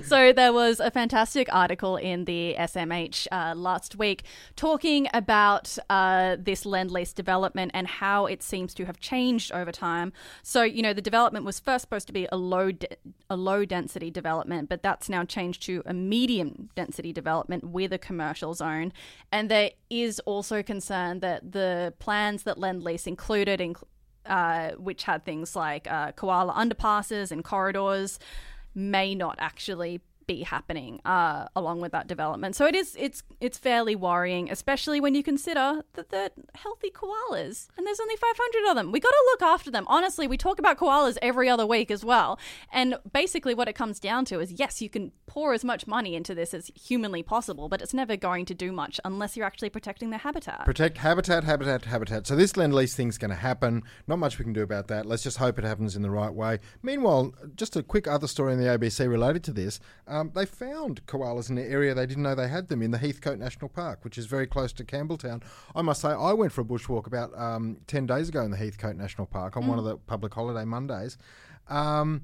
so 0.02 0.32
there 0.32 0.52
was 0.52 0.80
a 0.80 0.90
fantastic 0.90 1.46
article 1.54 1.96
in 1.96 2.24
the 2.24 2.56
SMH 2.58 3.28
uh, 3.30 3.54
last 3.54 3.94
week 3.94 4.24
talking 4.56 5.06
about 5.14 5.78
uh, 5.88 6.36
this 6.36 6.64
Lendlease 6.64 7.14
development 7.14 7.70
and 7.72 7.86
how 7.86 8.26
it 8.26 8.42
seems 8.42 8.74
to 8.74 8.84
have 8.84 8.98
changed 8.98 9.52
over 9.52 9.70
time. 9.70 10.12
So 10.42 10.64
you 10.64 10.82
know, 10.82 10.92
the 10.92 11.00
development 11.00 11.44
was 11.44 11.60
first 11.60 11.82
supposed 11.82 12.08
to 12.08 12.12
be 12.12 12.26
a 12.32 12.36
low 12.36 12.72
de- 12.72 12.88
a 13.30 13.36
low 13.36 13.64
density 13.64 14.10
development, 14.10 14.68
but 14.68 14.82
that's 14.82 15.08
now 15.08 15.24
changed 15.24 15.62
to 15.66 15.84
a 15.86 15.94
medium 15.94 16.68
density 16.74 17.12
development 17.12 17.62
with 17.62 17.92
a 17.92 17.98
commercial 17.98 18.54
zone. 18.54 18.92
And 19.30 19.48
there 19.48 19.70
is 19.88 20.18
also 20.26 20.64
concern 20.64 21.20
that 21.20 21.52
the 21.52 21.94
plans 22.00 22.42
that 22.42 22.56
Lendlease 22.56 23.06
included. 23.06 23.60
Inc- 23.60 23.84
uh, 24.26 24.70
which 24.72 25.04
had 25.04 25.24
things 25.24 25.56
like 25.56 25.90
uh, 25.90 26.12
koala 26.12 26.52
underpasses 26.52 27.30
and 27.30 27.44
corridors, 27.44 28.18
may 28.74 29.14
not 29.14 29.36
actually 29.38 30.00
be 30.30 30.44
happening 30.44 31.00
uh, 31.04 31.46
along 31.56 31.80
with 31.80 31.90
that 31.90 32.06
development. 32.06 32.54
So 32.54 32.64
it 32.64 32.76
is 32.76 32.94
it's 32.96 33.24
it's 33.40 33.58
fairly 33.58 33.96
worrying, 33.96 34.48
especially 34.48 35.00
when 35.00 35.16
you 35.16 35.24
consider 35.24 35.82
that 35.94 36.10
they're 36.10 36.30
healthy 36.54 36.90
koalas 36.90 37.66
and 37.76 37.84
there's 37.84 37.98
only 37.98 38.16
500 38.16 38.70
of 38.70 38.76
them. 38.76 38.92
We 38.92 39.00
got 39.00 39.10
to 39.10 39.24
look 39.32 39.42
after 39.42 39.72
them. 39.72 39.84
Honestly, 39.88 40.28
we 40.28 40.36
talk 40.36 40.60
about 40.60 40.78
koalas 40.78 41.18
every 41.20 41.48
other 41.48 41.66
week 41.66 41.90
as 41.90 42.04
well. 42.04 42.38
And 42.72 42.96
basically, 43.12 43.54
what 43.54 43.66
it 43.66 43.72
comes 43.72 43.98
down 43.98 44.24
to 44.26 44.38
is 44.38 44.52
yes, 44.52 44.80
you 44.80 44.88
can 44.88 45.10
pour 45.26 45.52
as 45.52 45.64
much 45.64 45.88
money 45.88 46.14
into 46.14 46.32
this 46.32 46.54
as 46.54 46.70
humanly 46.76 47.24
possible, 47.24 47.68
but 47.68 47.82
it's 47.82 47.94
never 47.94 48.16
going 48.16 48.44
to 48.44 48.54
do 48.54 48.70
much 48.70 49.00
unless 49.04 49.36
you're 49.36 49.46
actually 49.46 49.70
protecting 49.70 50.10
their 50.10 50.20
habitat. 50.20 50.64
Protect 50.64 50.98
habitat, 50.98 51.42
habitat, 51.42 51.86
habitat. 51.86 52.26
So 52.28 52.36
this 52.36 52.52
Lendlease 52.52 52.94
thing's 52.94 53.18
going 53.18 53.30
to 53.30 53.36
happen. 53.36 53.82
Not 54.06 54.20
much 54.20 54.38
we 54.38 54.44
can 54.44 54.52
do 54.52 54.62
about 54.62 54.86
that. 54.88 55.06
Let's 55.06 55.24
just 55.24 55.38
hope 55.38 55.58
it 55.58 55.64
happens 55.64 55.96
in 55.96 56.02
the 56.02 56.10
right 56.10 56.32
way. 56.32 56.60
Meanwhile, 56.82 57.34
just 57.56 57.74
a 57.74 57.82
quick 57.82 58.06
other 58.06 58.28
story 58.28 58.52
in 58.52 58.60
the 58.60 58.66
ABC 58.66 59.08
related 59.08 59.42
to 59.44 59.52
this. 59.52 59.80
Um, 60.20 60.30
they 60.34 60.44
found 60.44 61.04
koalas 61.06 61.48
in 61.48 61.56
the 61.56 61.64
area 61.64 61.94
they 61.94 62.06
didn't 62.06 62.22
know 62.22 62.34
they 62.34 62.48
had 62.48 62.68
them 62.68 62.82
in 62.82 62.90
the 62.90 62.98
Heathcote 62.98 63.38
National 63.38 63.68
Park, 63.68 64.04
which 64.04 64.18
is 64.18 64.26
very 64.26 64.46
close 64.46 64.72
to 64.74 64.84
Campbelltown. 64.84 65.42
I 65.74 65.82
must 65.82 66.02
say, 66.02 66.10
I 66.10 66.32
went 66.32 66.52
for 66.52 66.60
a 66.60 66.64
bushwalk 66.64 67.06
about 67.06 67.36
um, 67.38 67.78
ten 67.86 68.06
days 68.06 68.28
ago 68.28 68.42
in 68.42 68.50
the 68.50 68.56
Heathcote 68.56 68.96
National 68.96 69.26
Park 69.26 69.56
on 69.56 69.66
one 69.66 69.78
of 69.78 69.84
the 69.84 69.96
public 69.96 70.34
holiday 70.34 70.64
Mondays. 70.64 71.16
Um, 71.68 72.22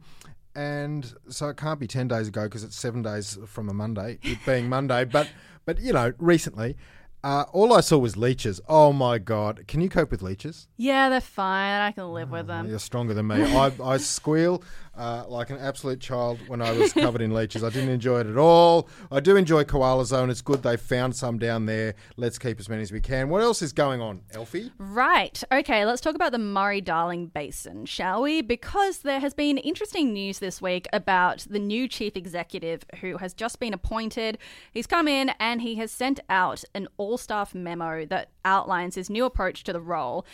and 0.54 1.14
so 1.28 1.48
it 1.48 1.58
can't 1.58 1.78
be 1.78 1.86
10 1.86 2.08
days 2.08 2.28
ago 2.28 2.44
because 2.44 2.64
it's 2.64 2.76
seven 2.76 3.02
days 3.02 3.38
from 3.46 3.68
a 3.68 3.74
Monday, 3.74 4.18
it 4.22 4.38
being 4.46 4.70
Monday. 4.70 5.04
But, 5.04 5.28
but 5.66 5.78
you 5.78 5.92
know, 5.92 6.14
recently, 6.18 6.76
uh, 7.22 7.44
all 7.52 7.72
I 7.72 7.80
saw 7.80 7.98
was 7.98 8.16
leeches. 8.16 8.60
Oh 8.68 8.92
my 8.92 9.18
God. 9.18 9.64
Can 9.68 9.80
you 9.80 9.88
cope 9.88 10.10
with 10.10 10.22
leeches? 10.22 10.68
Yeah, 10.76 11.08
they're 11.08 11.20
fine. 11.20 11.80
I 11.82 11.92
can 11.92 12.12
live 12.12 12.30
with 12.30 12.46
them. 12.46 12.68
You're 12.68 12.78
stronger 12.78 13.14
than 13.14 13.26
me. 13.26 13.42
I, 13.42 13.72
I 13.82 13.96
squeal. 13.98 14.62
Uh, 14.96 15.24
like 15.28 15.50
an 15.50 15.58
absolute 15.58 16.00
child 16.00 16.38
when 16.46 16.62
I 16.62 16.72
was 16.72 16.92
covered 16.92 17.20
in 17.20 17.32
leeches. 17.32 17.62
I 17.62 17.70
didn't 17.70 17.90
enjoy 17.90 18.20
it 18.20 18.26
at 18.26 18.36
all. 18.36 18.88
I 19.10 19.20
do 19.20 19.36
enjoy 19.36 19.64
Koala 19.64 20.04
Zone. 20.06 20.30
It's 20.30 20.42
good 20.42 20.62
they 20.62 20.76
found 20.76 21.14
some 21.14 21.38
down 21.38 21.66
there. 21.66 21.94
Let's 22.16 22.38
keep 22.38 22.58
as 22.58 22.68
many 22.68 22.82
as 22.82 22.92
we 22.92 23.00
can. 23.00 23.28
What 23.28 23.42
else 23.42 23.62
is 23.62 23.72
going 23.72 24.00
on, 24.00 24.22
Elfie? 24.32 24.72
Right. 24.78 25.42
Okay, 25.52 25.84
let's 25.84 26.00
talk 26.00 26.14
about 26.14 26.32
the 26.32 26.38
Murray 26.38 26.80
Darling 26.80 27.26
Basin, 27.26 27.84
shall 27.86 28.22
we? 28.22 28.42
Because 28.42 28.98
there 28.98 29.20
has 29.20 29.34
been 29.34 29.58
interesting 29.58 30.12
news 30.12 30.38
this 30.38 30.62
week 30.62 30.86
about 30.92 31.46
the 31.48 31.58
new 31.58 31.88
chief 31.88 32.16
executive 32.16 32.84
who 33.00 33.18
has 33.18 33.34
just 33.34 33.60
been 33.60 33.74
appointed. 33.74 34.38
He's 34.72 34.86
come 34.86 35.08
in 35.08 35.30
and 35.38 35.62
he 35.62 35.76
has 35.76 35.90
sent 35.90 36.20
out 36.30 36.64
an 36.74 36.88
all 36.96 37.18
staff 37.18 37.54
memo 37.54 38.04
that 38.06 38.30
outlines 38.44 38.94
his 38.94 39.10
new 39.10 39.24
approach 39.24 39.64
to 39.64 39.72
the 39.72 39.80
role. 39.80 40.24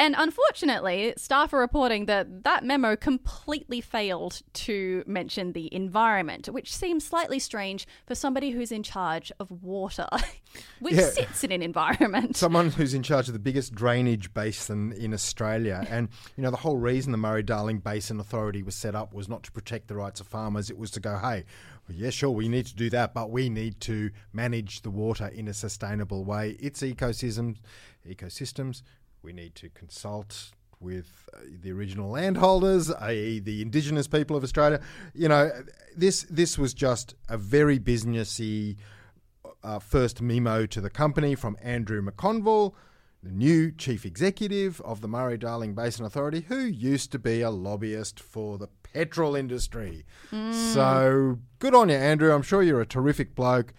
And 0.00 0.14
unfortunately, 0.16 1.12
staff 1.18 1.52
are 1.52 1.58
reporting 1.58 2.06
that 2.06 2.44
that 2.44 2.64
memo 2.64 2.96
completely 2.96 3.82
failed 3.82 4.40
to 4.54 5.04
mention 5.06 5.52
the 5.52 5.72
environment, 5.74 6.46
which 6.48 6.74
seems 6.74 7.06
slightly 7.06 7.38
strange 7.38 7.86
for 8.06 8.14
somebody 8.14 8.50
who's 8.50 8.72
in 8.72 8.82
charge 8.82 9.30
of 9.38 9.50
water, 9.62 10.08
which 10.80 10.94
Yeah. 10.94 11.10
sits 11.10 11.44
in 11.44 11.52
an 11.52 11.62
environment. 11.62 12.34
Someone 12.34 12.70
who's 12.70 12.94
in 12.94 13.02
charge 13.02 13.28
of 13.28 13.34
the 13.34 13.38
biggest 13.38 13.74
drainage 13.74 14.32
basin 14.32 14.92
in 14.92 15.12
Australia. 15.12 15.86
And, 15.90 16.08
you 16.34 16.42
know, 16.42 16.50
the 16.50 16.56
whole 16.56 16.78
reason 16.78 17.12
the 17.12 17.18
Murray 17.18 17.42
Darling 17.42 17.80
Basin 17.80 18.18
Authority 18.18 18.62
was 18.62 18.74
set 18.74 18.94
up 18.94 19.12
was 19.12 19.28
not 19.28 19.42
to 19.42 19.52
protect 19.52 19.88
the 19.88 19.96
rights 19.96 20.18
of 20.18 20.26
farmers. 20.26 20.70
It 20.70 20.78
was 20.78 20.90
to 20.92 21.00
go, 21.00 21.18
hey, 21.18 21.44
well, 21.86 21.98
yeah, 21.98 22.08
sure, 22.08 22.30
we 22.30 22.48
need 22.48 22.64
to 22.66 22.74
do 22.74 22.88
that, 22.88 23.12
but 23.12 23.30
we 23.30 23.50
need 23.50 23.80
to 23.80 24.10
manage 24.32 24.80
the 24.80 24.90
water 24.90 25.26
in 25.26 25.46
a 25.46 25.52
sustainable 25.52 26.24
way. 26.24 26.52
Its 26.58 26.80
ecosystems, 26.80 27.58
ecosystems, 28.08 28.82
we 29.22 29.32
need 29.32 29.54
to 29.56 29.68
consult 29.70 30.52
with 30.80 31.28
uh, 31.34 31.40
the 31.62 31.70
original 31.70 32.10
landholders, 32.10 32.90
i.e., 32.90 33.38
the 33.38 33.60
Indigenous 33.60 34.08
people 34.08 34.34
of 34.34 34.42
Australia. 34.42 34.80
You 35.14 35.28
know, 35.28 35.50
this 35.96 36.22
this 36.30 36.58
was 36.58 36.72
just 36.72 37.14
a 37.28 37.36
very 37.36 37.78
businessy 37.78 38.76
uh, 39.62 39.78
first 39.78 40.22
memo 40.22 40.66
to 40.66 40.80
the 40.80 40.90
company 40.90 41.34
from 41.34 41.56
Andrew 41.62 42.02
McConville, 42.02 42.72
the 43.22 43.30
new 43.30 43.70
chief 43.70 44.06
executive 44.06 44.80
of 44.80 45.02
the 45.02 45.08
Murray 45.08 45.36
Darling 45.36 45.74
Basin 45.74 46.06
Authority, 46.06 46.46
who 46.48 46.60
used 46.60 47.12
to 47.12 47.18
be 47.18 47.42
a 47.42 47.50
lobbyist 47.50 48.18
for 48.18 48.56
the 48.56 48.68
petrol 48.82 49.36
industry. 49.36 50.06
So 50.30 51.38
good 51.58 51.74
on 51.74 51.90
you, 51.90 51.96
Andrew. 51.96 52.32
I'm 52.32 52.42
sure 52.42 52.62
you're 52.62 52.80
a 52.80 52.86
terrific 52.86 53.34
bloke. 53.34 53.74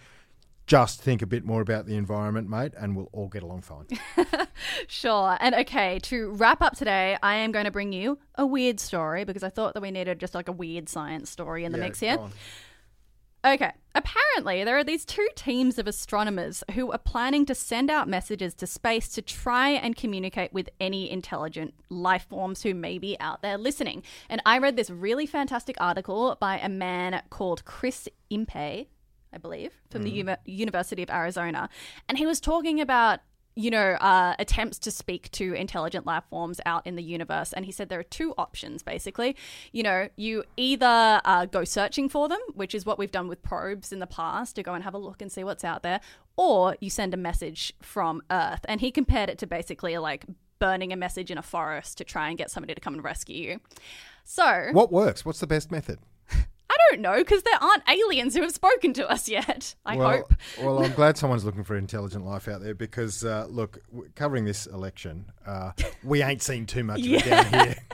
Just 0.72 1.02
think 1.02 1.20
a 1.20 1.26
bit 1.26 1.44
more 1.44 1.60
about 1.60 1.84
the 1.84 1.96
environment, 1.96 2.48
mate, 2.48 2.72
and 2.78 2.96
we'll 2.96 3.10
all 3.12 3.28
get 3.28 3.42
along 3.42 3.60
fine. 3.60 3.86
Sure. 4.88 5.36
And 5.38 5.54
okay, 5.54 5.98
to 6.04 6.30
wrap 6.30 6.62
up 6.62 6.76
today, 6.76 7.18
I 7.22 7.34
am 7.34 7.52
going 7.52 7.66
to 7.66 7.70
bring 7.70 7.92
you 7.92 8.18
a 8.36 8.46
weird 8.46 8.80
story 8.80 9.24
because 9.24 9.42
I 9.42 9.50
thought 9.50 9.74
that 9.74 9.82
we 9.82 9.90
needed 9.90 10.18
just 10.18 10.34
like 10.34 10.48
a 10.48 10.52
weird 10.52 10.88
science 10.88 11.28
story 11.28 11.66
in 11.66 11.72
the 11.72 11.78
Yeah, 11.78 11.84
mix 11.84 12.00
here. 12.00 12.18
Okay. 13.44 13.72
Apparently, 13.94 14.64
there 14.64 14.78
are 14.78 14.84
these 14.84 15.04
two 15.04 15.28
teams 15.34 15.78
of 15.78 15.86
astronomers 15.86 16.64
who 16.74 16.90
are 16.90 16.98
planning 16.98 17.44
to 17.46 17.54
send 17.54 17.90
out 17.90 18.08
messages 18.08 18.54
to 18.54 18.66
space 18.66 19.08
to 19.10 19.20
try 19.20 19.70
and 19.70 19.94
communicate 19.94 20.54
with 20.54 20.70
any 20.80 21.10
intelligent 21.10 21.74
life 21.90 22.26
forms 22.30 22.62
who 22.62 22.72
may 22.72 22.96
be 22.96 23.18
out 23.20 23.42
there 23.42 23.58
listening. 23.58 24.04
And 24.30 24.40
I 24.46 24.58
read 24.58 24.76
this 24.76 24.88
really 24.88 25.26
fantastic 25.26 25.76
article 25.78 26.36
by 26.40 26.58
a 26.58 26.70
man 26.70 27.20
called 27.28 27.66
Chris 27.66 28.08
Impey, 28.30 28.88
I 29.32 29.38
believe, 29.38 29.72
from 29.90 30.02
the 30.02 30.10
Uni- 30.10 30.36
University 30.44 31.02
of 31.02 31.10
Arizona. 31.10 31.68
And 32.08 32.18
he 32.18 32.26
was 32.26 32.40
talking 32.40 32.80
about 32.80 33.20
you 33.54 33.70
know, 33.70 33.92
uh, 34.00 34.34
attempts 34.38 34.78
to 34.78 34.90
speak 34.90 35.30
to 35.32 35.52
intelligent 35.52 36.06
life 36.06 36.24
forms 36.30 36.60
out 36.64 36.86
in 36.86 36.96
the 36.96 37.02
universe. 37.02 37.52
And 37.52 37.66
he 37.66 37.72
said 37.72 37.88
there 37.90 38.00
are 38.00 38.04
two 38.04 38.32
options, 38.38 38.82
basically. 38.82 39.36
You 39.72 39.82
know, 39.82 40.08
you 40.16 40.44
either 40.56 41.20
uh, 41.24 41.46
go 41.46 41.64
searching 41.64 42.08
for 42.08 42.28
them, 42.28 42.40
which 42.54 42.74
is 42.74 42.86
what 42.86 42.98
we've 42.98 43.10
done 43.10 43.28
with 43.28 43.42
probes 43.42 43.92
in 43.92 43.98
the 43.98 44.06
past 44.06 44.56
to 44.56 44.62
go 44.62 44.72
and 44.72 44.82
have 44.84 44.94
a 44.94 44.98
look 44.98 45.20
and 45.20 45.30
see 45.30 45.44
what's 45.44 45.64
out 45.64 45.82
there, 45.82 46.00
or 46.36 46.76
you 46.80 46.88
send 46.88 47.12
a 47.12 47.18
message 47.18 47.74
from 47.82 48.22
Earth. 48.30 48.64
And 48.68 48.80
he 48.80 48.90
compared 48.90 49.28
it 49.28 49.38
to 49.40 49.46
basically 49.46 49.98
like 49.98 50.24
burning 50.58 50.92
a 50.92 50.96
message 50.96 51.30
in 51.30 51.36
a 51.36 51.42
forest 51.42 51.98
to 51.98 52.04
try 52.04 52.28
and 52.28 52.38
get 52.38 52.50
somebody 52.50 52.74
to 52.74 52.80
come 52.80 52.94
and 52.94 53.04
rescue 53.04 53.36
you. 53.36 53.60
So, 54.24 54.68
What 54.72 54.92
works? 54.92 55.24
What's 55.24 55.40
the 55.40 55.46
best 55.46 55.70
method? 55.70 55.98
I 56.72 56.76
don't 56.90 57.02
know, 57.02 57.16
because 57.16 57.42
there 57.42 57.58
aren't 57.60 57.82
aliens 57.88 58.34
who 58.34 58.42
have 58.42 58.52
spoken 58.52 58.94
to 58.94 59.10
us 59.10 59.28
yet. 59.28 59.74
I 59.84 59.96
well, 59.96 60.10
hope. 60.10 60.34
well, 60.60 60.82
I'm 60.82 60.92
glad 60.94 61.18
someone's 61.18 61.44
looking 61.44 61.64
for 61.64 61.76
intelligent 61.76 62.24
life 62.24 62.48
out 62.48 62.62
there 62.62 62.74
because, 62.74 63.24
uh, 63.24 63.46
look, 63.50 63.78
covering 64.14 64.44
this 64.46 64.66
election, 64.66 65.26
uh, 65.46 65.72
we 66.02 66.22
ain't 66.22 66.40
seen 66.40 66.64
too 66.64 66.82
much 66.84 67.00
of 67.00 67.06
it 67.12 67.24
down 67.24 67.46
here. 67.66 67.76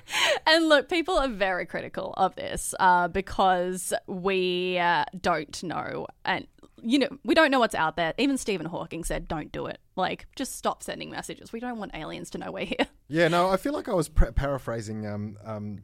And 0.47 0.71
look, 0.71 0.89
people 0.89 1.19
are 1.19 1.29
very 1.29 1.67
critical 1.67 2.15
of 2.17 2.35
this 2.35 2.75
uh, 2.81 3.09
because 3.09 3.93
we 4.07 4.79
uh, 4.79 5.05
don't 5.21 5.63
know. 5.63 6.07
And, 6.25 6.47
you 6.83 6.99
know, 6.99 7.09
we 7.23 7.35
don't 7.35 7.51
know 7.51 7.59
what's 7.59 7.75
out 7.75 7.97
there. 7.97 8.15
Even 8.17 8.39
Stephen 8.39 8.65
Hawking 8.65 9.05
said, 9.05 9.29
don't 9.29 9.53
do 9.53 9.67
it. 9.67 9.79
Like, 9.95 10.27
just 10.37 10.57
stop 10.57 10.83
sending 10.83 11.11
messages. 11.11 11.53
We 11.53 11.61
don't 11.61 11.79
want 11.79 11.95
aliens 11.95 12.31
to 12.31 12.39
know 12.39 12.51
we're 12.51 12.65
here. 12.65 12.87
Yeah, 13.09 13.29
no, 13.29 13.51
I 13.51 13.59
feel 13.59 13.75
like 13.75 13.91
I 13.91 13.95
was 13.95 14.09
pra- 14.09 14.33
paraphrasing 14.33 15.07
um, 15.07 15.37
um, 15.45 15.83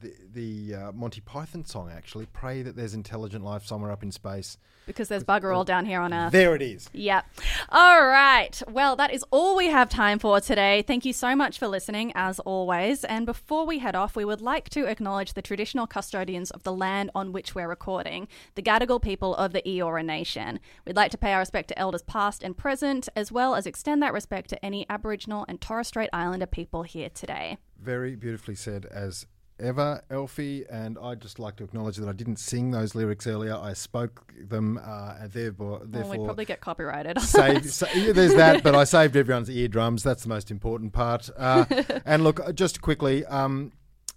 the, 0.00 0.12
the 0.32 0.74
uh, 0.74 0.92
Monty 0.92 1.20
Python 1.20 1.64
song, 1.64 1.90
actually. 1.94 2.26
Pray 2.26 2.62
that 2.62 2.76
there's 2.76 2.94
intelligent 2.94 3.44
life 3.44 3.64
somewhere 3.64 3.90
up 3.90 4.02
in 4.02 4.12
space. 4.12 4.58
Because 4.86 5.08
there's 5.08 5.24
bugger 5.24 5.54
all 5.54 5.64
down 5.64 5.84
here 5.84 6.00
on 6.00 6.14
Earth. 6.14 6.32
There 6.32 6.54
it 6.54 6.62
is. 6.62 6.88
Yep. 6.94 7.26
All 7.68 8.06
right. 8.06 8.62
Well, 8.70 8.96
that 8.96 9.12
is 9.12 9.22
all 9.30 9.54
we 9.54 9.66
have 9.68 9.90
time 9.90 10.18
for 10.18 10.40
today. 10.40 10.82
Thank 10.86 11.04
you 11.04 11.12
so 11.12 11.36
much 11.36 11.58
for 11.58 11.68
listening, 11.68 12.10
as 12.14 12.40
always. 12.40 13.04
And 13.04 13.26
before 13.26 13.66
we 13.66 13.80
head 13.80 13.94
off, 13.94 14.16
we 14.16 14.24
would 14.24 14.40
like 14.40 14.70
to 14.70 14.86
acknowledge 14.86 15.34
the 15.34 15.42
traditional 15.42 15.86
custodians 15.86 16.50
of 16.52 16.62
the 16.62 16.72
land 16.72 17.10
on 17.14 17.32
which 17.32 17.54
we're 17.54 17.68
recording, 17.68 18.28
the 18.54 18.62
Gadigal 18.62 19.02
people 19.02 19.34
of 19.34 19.52
the 19.52 19.60
Eora 19.62 20.04
Nation. 20.04 20.58
We'd 20.86 20.96
like 20.96 21.10
to 21.10 21.18
pay 21.18 21.34
our 21.34 21.40
respect 21.40 21.68
to 21.68 21.78
elders 21.78 22.02
past 22.02 22.42
and 22.42 22.56
present, 22.56 23.10
as 23.14 23.30
well 23.30 23.54
as 23.54 23.66
extend 23.66 24.02
that 24.02 24.14
respect 24.14 24.48
to 24.50 24.64
any 24.64 24.86
Aboriginal 24.88 25.44
and 25.48 25.60
Torres 25.60 25.88
Strait 25.88 26.08
Islander 26.14 26.46
people 26.46 26.84
here 26.84 27.10
today. 27.10 27.58
Very 27.78 28.16
beautifully 28.16 28.54
said 28.54 28.86
as 28.86 29.26
ever, 29.60 30.02
Elfie. 30.10 30.64
And 30.70 30.98
I'd 31.02 31.20
just 31.20 31.38
like 31.38 31.56
to 31.56 31.64
acknowledge 31.64 31.96
that 31.96 32.08
I 32.08 32.12
didn't 32.12 32.36
sing 32.36 32.70
those 32.70 32.94
lyrics 32.94 33.26
earlier. 33.26 33.54
I 33.56 33.72
spoke 33.72 34.32
them, 34.38 34.78
uh, 34.82 35.14
and 35.20 35.32
therefore, 35.32 35.70
Well, 35.70 35.80
therefore 35.84 36.18
we'd 36.18 36.24
probably 36.24 36.44
get 36.44 36.60
copyrighted. 36.60 37.20
saved, 37.22 37.70
sa- 37.70 37.86
yeah, 37.94 38.12
there's 38.12 38.34
that, 38.34 38.62
but 38.62 38.74
I 38.74 38.84
saved 38.84 39.16
everyone's 39.16 39.50
eardrums. 39.50 40.02
That's 40.02 40.22
the 40.22 40.28
most 40.28 40.50
important 40.50 40.92
part. 40.92 41.28
Uh, 41.36 41.64
and 42.06 42.24
look, 42.24 42.40
uh, 42.40 42.52
just 42.52 42.80
quickly, 42.80 43.24
um, 43.26 43.72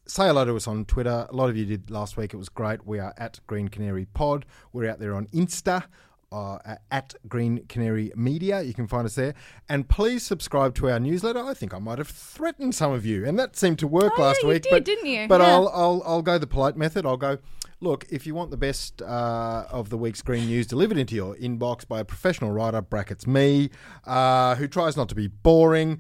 say 0.08 0.28
hello 0.28 0.46
to 0.46 0.56
us 0.56 0.68
on 0.68 0.86
Twitter. 0.86 1.28
A 1.30 1.36
lot 1.36 1.50
of 1.50 1.58
you 1.58 1.66
did 1.66 1.90
last 1.90 2.18
week. 2.18 2.34
It 2.34 2.38
was 2.38 2.50
great. 2.50 2.86
We 2.86 3.00
are 3.00 3.14
at 3.18 3.40
Green 3.48 3.68
Canary 3.68 4.06
Pod. 4.06 4.46
We're 4.74 4.90
out 4.90 5.00
there 5.00 5.16
on 5.16 5.28
Insta. 5.28 5.84
Uh, 6.32 6.58
at 6.90 7.14
Green 7.28 7.66
Canary 7.68 8.10
Media, 8.16 8.62
you 8.62 8.74
can 8.74 8.88
find 8.88 9.06
us 9.06 9.16
there, 9.16 9.34
and 9.68 9.90
please 9.90 10.24
subscribe 10.26 10.74
to 10.76 10.90
our 10.90 10.98
newsletter. 10.98 11.40
I 11.44 11.54
think 11.54 11.74
I 11.74 11.80
might 11.80 11.98
have 11.98 12.08
threatened 12.08 12.74
some 12.74 12.94
of 12.94 13.06
you, 13.06 13.26
and 13.26 13.38
that 13.38 13.58
seemed 13.58 13.80
to 13.80 13.88
work 13.88 14.14
Oh, 14.18 14.22
last 14.22 14.38
yeah, 14.42 14.48
you 14.48 14.54
week. 14.54 14.64
did, 14.64 14.70
but, 14.72 14.86
didn't 14.86 15.08
you? 15.08 15.28
But 15.28 15.42
Yeah. 15.42 15.48
I'll, 15.48 15.68
I'll 15.70 16.04
I'll 16.06 16.22
go 16.22 16.38
the 16.38 16.48
polite 16.48 16.78
method. 16.78 17.06
I'll 17.06 17.18
go. 17.18 17.40
Look, 17.82 18.06
if 18.10 18.26
you 18.26 18.34
want 18.34 18.50
the 18.52 18.56
best 18.58 19.02
uh, 19.02 19.66
of 19.72 19.90
the 19.90 19.98
week's 19.98 20.22
green 20.22 20.46
news 20.46 20.68
delivered 20.68 20.98
into 20.98 21.16
your 21.16 21.36
inbox 21.36 21.86
by 21.86 22.00
a 22.00 22.06
professional 22.06 22.52
writer, 22.52 22.80
brackets 22.82 23.28
me, 23.28 23.70
uh, 24.06 24.56
who 24.56 24.70
tries 24.70 24.96
not 24.96 25.10
to 25.10 25.16
be 25.16 25.28
boring. 25.28 26.00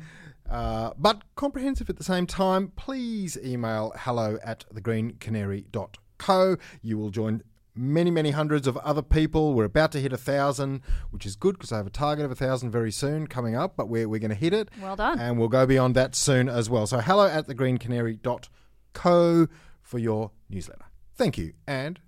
Uh, 0.49 0.91
but 0.97 1.23
comprehensive 1.35 1.89
at 1.89 1.97
the 1.97 2.03
same 2.03 2.25
time, 2.25 2.71
please 2.77 3.37
email 3.43 3.91
hello 3.97 4.37
at 4.45 4.63
thegreencanary.co. 4.73 6.57
You 6.81 6.97
will 6.97 7.09
join 7.09 7.41
many, 7.81 8.11
many 8.11 8.31
hundreds 8.31 8.67
of 8.67 8.77
other 8.77 9.01
people. 9.01 9.53
We're 9.53 9.65
about 9.65 9.91
to 9.93 9.99
hit 9.99 10.13
a 10.13 10.17
thousand, 10.17 10.81
which 11.09 11.25
is 11.25 11.35
good 11.35 11.57
because 11.57 11.71
I 11.71 11.77
have 11.77 11.87
a 11.87 11.91
target 11.91 12.25
of 12.25 12.31
a 12.31 12.35
thousand 12.35 12.71
very 12.71 12.91
soon 12.91 13.27
coming 13.27 13.55
up, 13.55 13.75
but 13.75 13.89
we're, 13.89 14.07
we're 14.07 14.19
going 14.19 14.29
to 14.29 14.35
hit 14.35 14.53
it. 14.53 14.69
Well 14.81 14.95
done. 14.95 15.19
And 15.19 15.39
we'll 15.39 15.49
go 15.49 15.65
beyond 15.65 15.95
that 15.95 16.15
soon 16.15 16.47
as 16.47 16.69
well. 16.69 16.87
So 16.87 16.99
hello 16.99 17.25
at 17.25 17.47
thegreencanary.co 17.47 19.47
for 19.81 19.99
your 19.99 20.31
newsletter. 20.49 20.85
Thank 21.15 21.37
you 21.37 21.53
and 21.67 21.99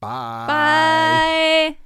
bye. 0.00 0.46
Bye. 0.48 1.76